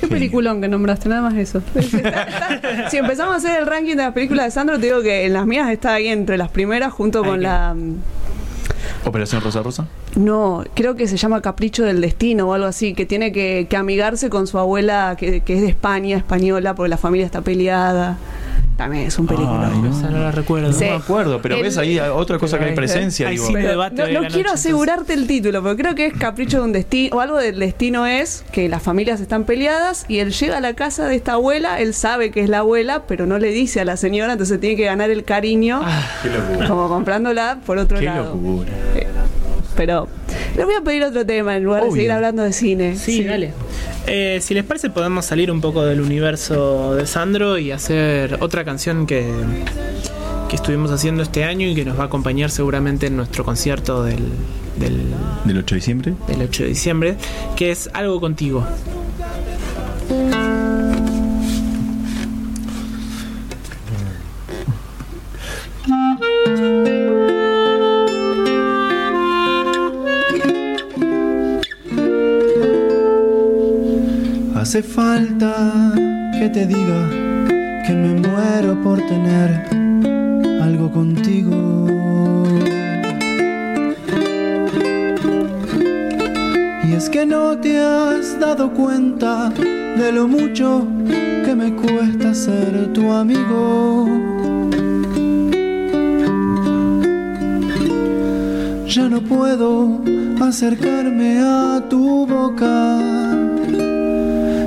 [0.00, 0.14] ¿Qué Genio.
[0.16, 1.08] peliculón que nombraste?
[1.08, 1.62] Nada más eso.
[2.90, 5.32] si empezamos a hacer el ranking de las películas de Sandro, te digo que en
[5.32, 7.74] las mías está ahí entre las primeras junto Ay, con qué- la...
[9.04, 9.86] Operación Rosa Rosa.
[10.16, 13.76] No, creo que se llama Capricho del Destino o algo así, que tiene que, que
[13.76, 18.18] amigarse con su abuela que, que es de España, española, porque la familia está peleada.
[18.76, 19.70] También es un película.
[19.72, 19.90] Ay, no.
[19.96, 20.72] Esa no la recuerdo.
[20.72, 20.84] Sí.
[20.84, 23.28] No me acuerdo, pero El- ves ahí otra cosa que hay presencia.
[23.28, 26.14] Hay digo, cine Pero debate no quiero noche, asegurarte el título, porque creo que es
[26.14, 30.18] Capricho de un destino, o algo del destino es que las familias están peleadas y
[30.18, 33.26] él llega a la casa de esta abuela, él sabe que es la abuela, pero
[33.26, 35.80] no le dice a la señora, entonces tiene que ganar el cariño,
[36.22, 36.68] Qué locura.
[36.68, 38.34] como comprándola por otro Qué lado.
[38.34, 38.72] locura.
[39.76, 40.06] Pero
[40.56, 42.96] les voy a pedir otro tema en lugar de seguir hablando de cine.
[42.96, 43.52] Sí, dale.
[44.06, 48.64] Eh, si les parece, podemos salir un poco del universo de Sandro y hacer otra
[48.64, 49.26] canción que,
[50.48, 54.04] que estuvimos haciendo este año y que nos va a acompañar seguramente en nuestro concierto
[54.04, 54.24] del,
[54.76, 55.00] del,
[55.44, 56.14] ¿Del 8 de diciembre?
[56.28, 57.16] del 8 de diciembre,
[57.56, 58.66] que es Algo Contigo.
[74.74, 75.54] Hace falta
[76.36, 77.08] que te diga
[77.86, 79.68] que me muero por tener
[80.60, 81.86] algo contigo.
[86.88, 90.88] Y es que no te has dado cuenta de lo mucho
[91.44, 94.08] que me cuesta ser tu amigo.
[98.88, 100.00] Ya no puedo
[100.40, 103.23] acercarme a tu boca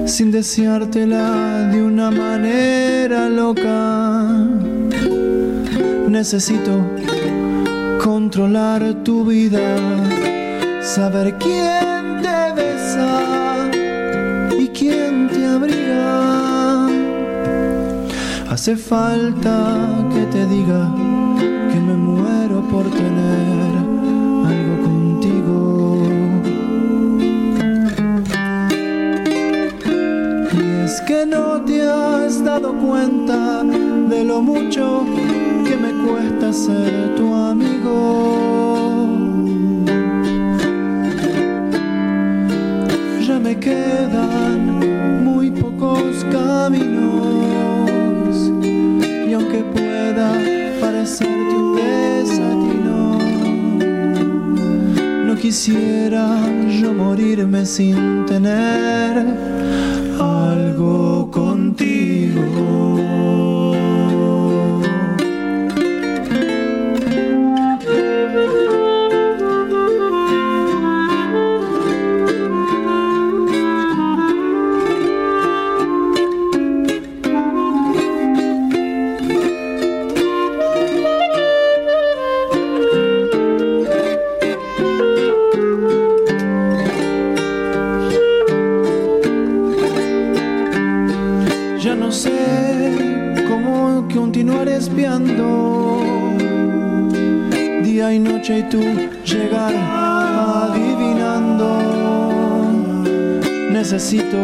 [0.07, 4.23] sin deseártela de una manera loca.
[6.07, 6.73] Necesito
[8.01, 9.75] controlar tu vida,
[10.81, 13.69] saber quién te besa
[14.57, 16.87] y quién te abriga.
[18.49, 19.77] Hace falta
[20.13, 20.89] que te diga
[21.69, 23.66] que me muero por tener
[31.07, 35.05] que no te has dado cuenta de lo mucho
[35.65, 39.07] que me cuesta ser tu amigo.
[43.25, 46.91] Ya me quedan muy pocos caminos
[49.29, 50.33] y aunque pueda
[50.81, 53.17] parecerte un desatino,
[55.25, 56.25] no quisiera
[56.81, 59.25] yo morirme sin tener
[60.19, 62.43] algo contigo.
[98.47, 98.81] Noche y tú
[99.25, 99.73] llegar
[100.71, 101.79] adivinando.
[103.71, 104.37] Necesito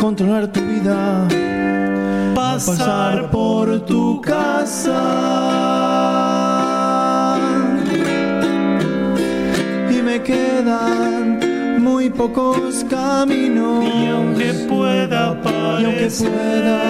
[0.00, 1.28] controlar tu vida,
[2.34, 5.02] pasar por tu casa
[9.90, 13.84] y me quedan muy pocos caminos.
[13.84, 15.40] Y aunque pueda
[15.80, 16.80] Y aunque pueda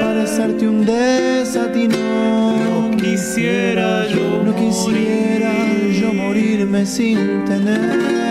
[0.00, 1.96] parecerte un desatino,
[2.64, 2.75] no
[3.10, 5.52] quisiera yo no quisiera
[6.00, 8.25] yo morirme sin tener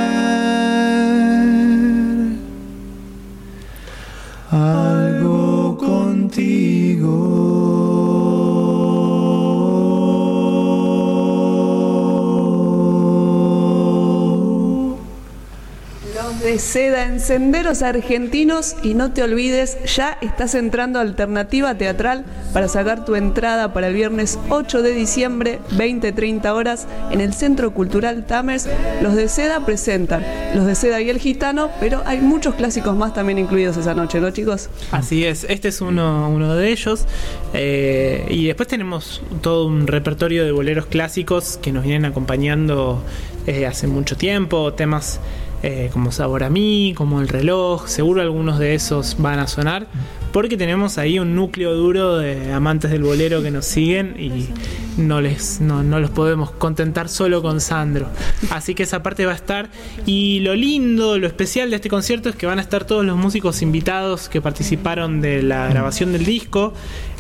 [16.60, 22.68] seda en senderos argentinos y no te olvides, ya estás entrando a Alternativa Teatral para
[22.68, 28.26] sacar tu entrada para el viernes 8 de diciembre, 20-30 horas, en el Centro Cultural
[28.26, 28.68] Tamers.
[29.02, 33.14] Los de seda presentan Los de seda y el gitano, pero hay muchos clásicos más
[33.14, 34.70] también incluidos esa noche, ¿no chicos?
[34.92, 37.06] Así es, este es uno, uno de ellos.
[37.54, 43.04] Eh, y después tenemos todo un repertorio de boleros clásicos que nos vienen acompañando
[43.48, 44.74] eh, hace mucho tiempo.
[44.74, 45.20] Temas
[45.64, 47.88] eh, como Sabor a mí, como El reloj.
[47.88, 49.88] Seguro algunos de esos van a sonar.
[50.32, 54.50] Porque tenemos ahí un núcleo duro de amantes del bolero que nos siguen y
[54.98, 58.08] no les no, no los podemos contentar solo con Sandro.
[58.50, 59.70] Así que esa parte va a estar.
[60.06, 63.16] Y lo lindo, lo especial de este concierto es que van a estar todos los
[63.16, 66.74] músicos invitados que participaron de la grabación del disco.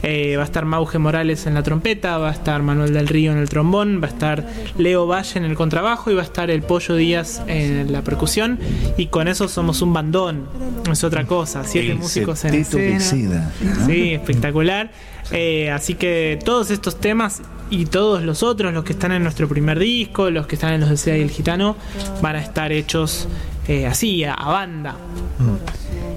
[0.04, 3.32] Eh, va a estar Mauge Morales en la trompeta, va a estar Manuel del Río
[3.32, 6.52] en el trombón, va a estar Leo Valle en el contrabajo y va a estar
[6.52, 8.60] el Pollo Díaz en la percusión.
[8.98, 10.48] Y con eso somos un bandón,
[10.92, 11.64] es otra cosa.
[11.64, 13.52] Siete El músicos en escena.
[13.86, 14.92] Sí, espectacular.
[15.32, 19.48] Eh, así que todos estos temas y todos los otros, los que están en nuestro
[19.48, 21.76] primer disco, los que están en los de Seda y el Gitano,
[22.22, 23.28] van a estar hechos
[23.68, 24.96] eh, así, a, a banda.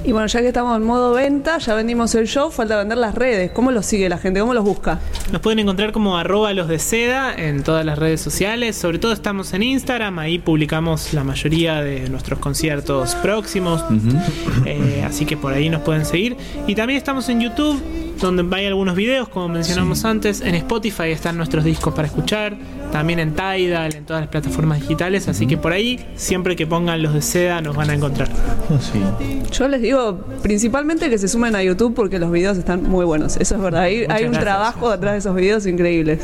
[0.04, 3.14] Y bueno, ya que estamos en modo venta, ya vendimos el show, falta vender las
[3.14, 3.50] redes.
[3.50, 4.40] ¿Cómo los sigue la gente?
[4.40, 5.00] ¿Cómo los busca?
[5.32, 8.76] Nos pueden encontrar como arroba los de seda en todas las redes sociales.
[8.76, 13.84] Sobre todo estamos en Instagram, ahí publicamos la mayoría de nuestros conciertos próximos.
[14.64, 16.36] Eh, así que por ahí nos pueden seguir.
[16.66, 17.78] Y también estamos en YouTube,
[18.20, 20.40] donde hay algunos videos, como mencionamos antes.
[20.40, 22.56] En Spotify están nuestros discos para escuchar.
[22.92, 25.28] También en Tidal, en todas las plataformas digitales.
[25.28, 28.28] Así que por ahí, siempre que pongan los de seda, nos van a encontrar.
[28.78, 29.02] Sí.
[29.50, 33.36] Yo les digo principalmente que se sumen a YouTube porque los videos están muy buenos.
[33.38, 33.82] Eso es verdad.
[33.82, 34.40] Hay, un gracias.
[34.40, 36.20] trabajo detrás de esos videos increíbles.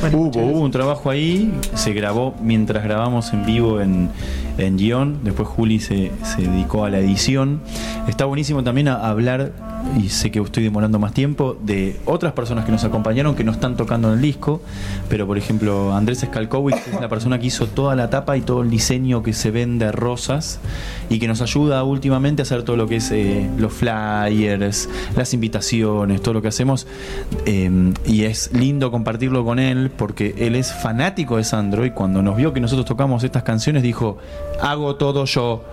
[0.00, 0.54] Bueno, Hubo, muchas gracias.
[0.54, 4.10] hubo un trabajo ahí, se grabó mientras grabamos en vivo en,
[4.58, 7.60] en guion, después Juli se, se dedicó a la edición.
[8.08, 9.52] Está buenísimo también a hablar,
[9.96, 13.52] y sé que estoy demorando más tiempo, de otras personas que nos acompañaron que no
[13.52, 14.60] están tocando en el disco,
[15.08, 18.62] pero por ejemplo Andrés Skalkowicz es la persona que hizo toda la tapa y todo
[18.62, 20.60] el diseño que se ven de rosas
[21.10, 25.34] y que nos ayuda últimamente a hacer todo lo que es eh, los flyers, las
[25.34, 26.86] invitaciones, todo lo que hacemos.
[27.46, 32.22] Eh, y es lindo compartirlo con él porque él es fanático de Sandro y cuando
[32.22, 34.18] nos vio que nosotros tocamos estas canciones dijo,
[34.60, 35.64] hago todo yo.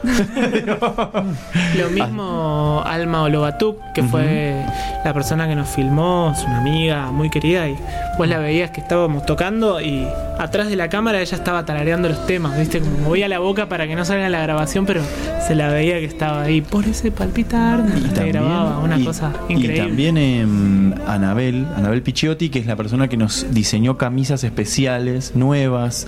[1.77, 4.63] Lo mismo Alma Olobatuk, que fue
[5.03, 7.75] la persona que nos filmó, es una amiga muy querida, y
[8.17, 10.07] vos la veías que estábamos tocando y
[10.39, 13.87] atrás de la cámara ella estaba tarareando los temas, viste, como movía la boca para
[13.87, 15.01] que no salga la grabación, pero
[15.45, 19.53] se la veía que estaba ahí, por ese palpitar, te grababa, una y- cosa y
[19.53, 19.87] increíble.
[19.87, 26.07] también em, Anabel, Anabel Picciotti, que es la persona que nos diseñó camisas especiales, nuevas,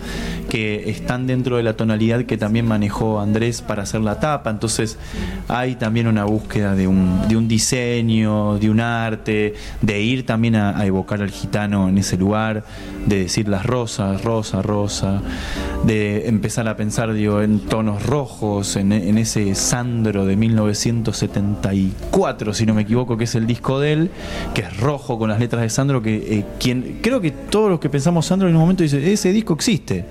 [0.49, 4.49] que están dentro de la tonalidad que también manejó Andrés para hacer la tapa.
[4.49, 4.97] Entonces
[5.47, 10.55] hay también una búsqueda de un, de un diseño, de un arte, de ir también
[10.55, 12.63] a, evocar al gitano en ese lugar,
[13.05, 15.21] de decir las rosas, rosa, rosa,
[15.85, 22.65] de empezar a pensar digo, en tonos rojos, en, en ese Sandro de 1974, si
[22.65, 24.11] no me equivoco, que es el disco de él,
[24.53, 27.79] que es rojo con las letras de Sandro, que eh, quien creo que todos los
[27.79, 30.05] que pensamos Sandro en un momento dice, ese disco existe.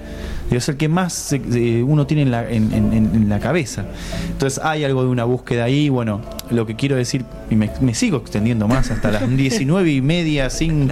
[0.50, 3.84] Es el que más eh, uno tiene en la, en- en- en- en la cabeza.
[4.30, 5.88] Entonces hay algo de una búsqueda ahí.
[5.88, 6.20] Bueno,
[6.50, 10.48] lo que quiero decir, y me, me sigo extendiendo más hasta las 19 y media,
[10.50, 10.90] sin,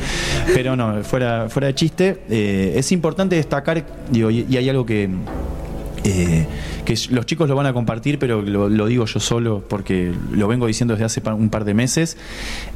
[0.55, 4.85] pero no, fuera, fuera de chiste, eh, es importante destacar, digo, y, y hay algo
[4.85, 5.09] que,
[6.05, 6.47] eh,
[6.85, 10.49] que los chicos lo van a compartir, pero lo, lo digo yo solo porque lo
[10.49, 12.17] vengo diciendo desde hace un par de meses.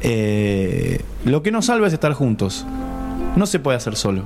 [0.01, 2.65] Eh, lo que nos salva es estar juntos.
[3.35, 4.23] No se puede hacer solo.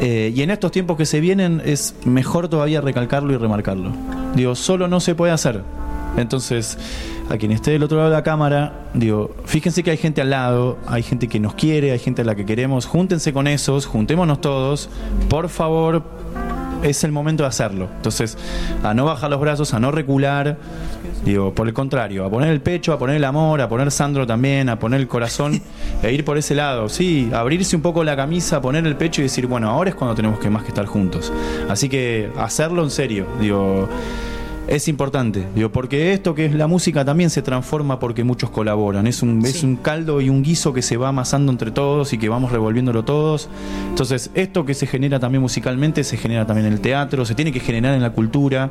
[0.00, 3.92] Eh, y en estos tiempos que se vienen es mejor todavía recalcarlo y remarcarlo.
[4.34, 5.62] Digo, solo no se puede hacer.
[6.16, 6.78] Entonces,
[7.28, 10.30] a quien esté del otro lado de la cámara, digo, fíjense que hay gente al
[10.30, 13.86] lado, hay gente que nos quiere, hay gente a la que queremos, júntense con esos,
[13.86, 14.88] juntémonos todos,
[15.28, 16.04] por favor,
[16.84, 17.88] es el momento de hacerlo.
[17.96, 18.36] Entonces,
[18.82, 20.56] a no bajar los brazos, a no recular,
[21.24, 24.26] digo, por el contrario, a poner el pecho, a poner el amor, a poner Sandro
[24.26, 25.60] también, a poner el corazón,
[26.02, 29.24] e ir por ese lado, sí, abrirse un poco la camisa, poner el pecho y
[29.24, 31.32] decir, bueno, ahora es cuando tenemos que más que estar juntos.
[31.68, 33.88] Así que hacerlo en serio, digo.
[34.66, 39.06] Es importante, digo, porque esto que es la música también se transforma porque muchos colaboran.
[39.06, 42.18] Es un, es un caldo y un guiso que se va amasando entre todos y
[42.18, 43.50] que vamos revolviéndolo todos.
[43.90, 47.52] Entonces, esto que se genera también musicalmente se genera también en el teatro, se tiene
[47.52, 48.70] que generar en la cultura.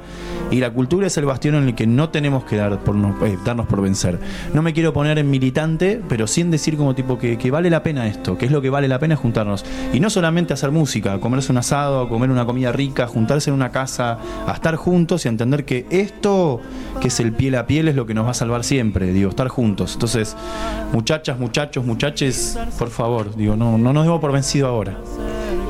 [0.49, 3.37] Y la cultura es el bastión en el que no tenemos que dar por eh,
[3.45, 4.17] darnos por vencer.
[4.53, 7.83] No me quiero poner en militante, pero sin decir como tipo que, que vale la
[7.83, 9.63] pena esto, que es lo que vale la pena juntarnos.
[9.93, 13.69] Y no solamente hacer música, comerse un asado, comer una comida rica, juntarse en una
[13.69, 14.17] casa,
[14.47, 16.59] a estar juntos y a entender que esto,
[17.01, 19.29] que es el piel a piel, es lo que nos va a salvar siempre, digo,
[19.29, 19.93] estar juntos.
[19.93, 20.35] Entonces,
[20.91, 24.97] muchachas, muchachos, muchaches, por favor, digo, no, no nos demos por vencido ahora.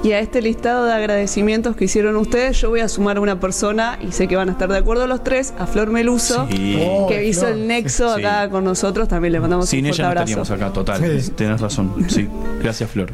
[0.03, 3.39] Y a este listado de agradecimientos que hicieron ustedes, yo voy a sumar a una
[3.39, 6.78] persona, y sé que van a estar de acuerdo los tres, a Flor Meluso, Sí.
[6.86, 7.53] Oh, que hizo Flor.
[7.53, 8.26] el nexo Sí.
[8.26, 9.07] acá con nosotros.
[9.07, 10.41] También le mandamos Sin un fuerte ella no abrazo.
[10.41, 11.22] estaríamos acá, total.
[11.22, 11.32] Sí.
[11.32, 11.93] Tenés razón.
[12.09, 12.28] Sí,
[12.61, 13.11] gracias, Flor.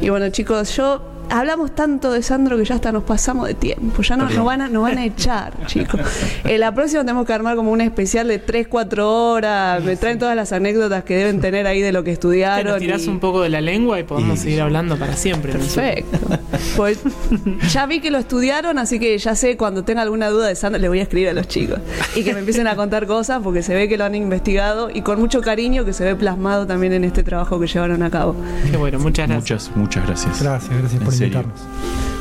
[0.00, 4.02] Y bueno, chicos, yo hablamos tanto de Sandro que ya hasta nos pasamos de tiempo.
[4.02, 6.00] Ya nos, van a, nos van a echar, chicos.
[6.44, 9.82] En la próxima tenemos que armar como un especial de 3, 4 horas.
[9.84, 12.66] Me traen todas las anécdotas que deben tener ahí de lo que Te estudiaron.
[12.66, 15.52] nos tirás y- un poco de la lengua y podemos Y- seguir hablando para siempre.
[15.52, 16.18] Perfecto.
[16.76, 16.98] Pues
[17.70, 20.80] ya vi que lo estudiaron, así que ya sé cuando tenga alguna duda de Sandro
[20.80, 21.78] le voy a escribir a los chicos
[22.16, 25.02] y que me empiecen a contar cosas porque se ve que lo han investigado y
[25.02, 28.34] con mucho cariño que se ve plasmado también en este trabajo que llevaron a cabo.
[28.70, 29.70] Qué bueno, muchas gracias.
[29.74, 30.42] Muchas, muchas gracias.
[30.42, 31.38] Gracias, gracias por serio.
[31.38, 31.60] invitarnos.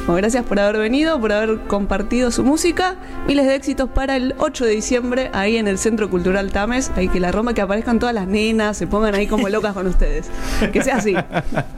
[0.06, 2.98] Bueno, gracias por haber venido, por haber compartido su música.
[3.26, 6.92] Miles de éxitos para el 8 de diciembre ahí en el Centro Cultural Tames.
[6.98, 9.88] Ahí que la Roma, que aparezcan todas las nenas, se pongan ahí como locas con
[9.88, 10.30] ustedes.
[10.74, 11.16] Que sea así.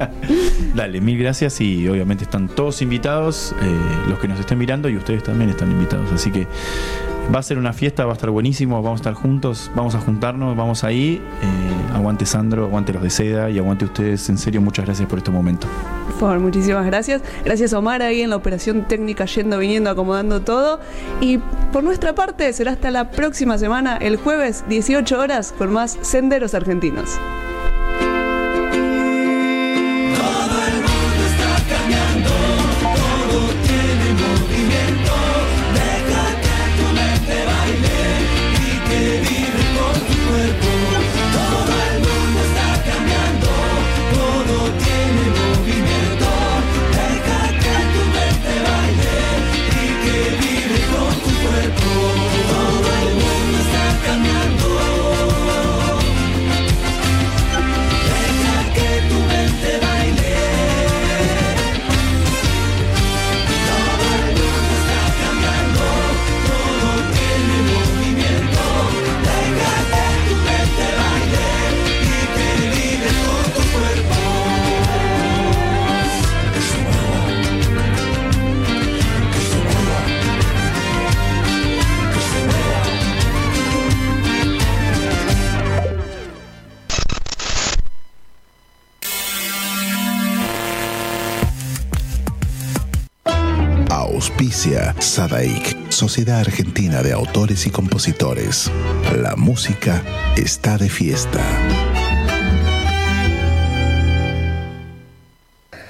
[0.76, 4.98] Dale, mil gracias y obviamente están todos invitados, eh, los que nos estén mirando y
[4.98, 6.12] ustedes también están invitados.
[6.12, 6.48] Así que
[7.34, 10.00] va a ser una fiesta, va a estar buenísimo, vamos a estar juntos, vamos a
[10.00, 11.22] juntarnos, vamos ahí.
[11.42, 14.30] Eh, aguante Sandro, aguante los de seda y aguante ustedes.
[14.30, 15.68] En serio, muchas gracias por este momento.
[16.08, 17.22] Por favor, muchísimas gracias.
[17.44, 20.80] Gracias Omar ahí en la operación técnica, yendo, viniendo, acomodando todo.
[21.22, 21.40] Y
[21.72, 26.54] por nuestra parte, será hasta la próxima semana, el jueves, 18 horas, con más Senderos
[26.54, 27.20] Argentinos.
[95.16, 98.70] Sadaik, Sociedad Argentina de Autores y Compositores.
[99.16, 100.04] La música
[100.36, 101.42] está de fiesta.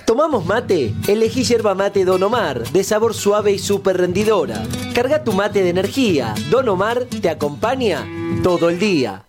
[0.06, 0.94] ¿Tomamos mate?
[1.08, 4.62] Elegí yerba mate Don Omar, de sabor suave y súper rendidora.
[4.94, 6.36] Carga tu mate de energía.
[6.52, 8.06] Don Omar te acompaña
[8.44, 9.26] todo el día.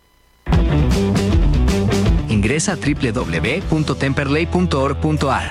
[2.28, 5.50] Ingresa a www.temperley.org.ar.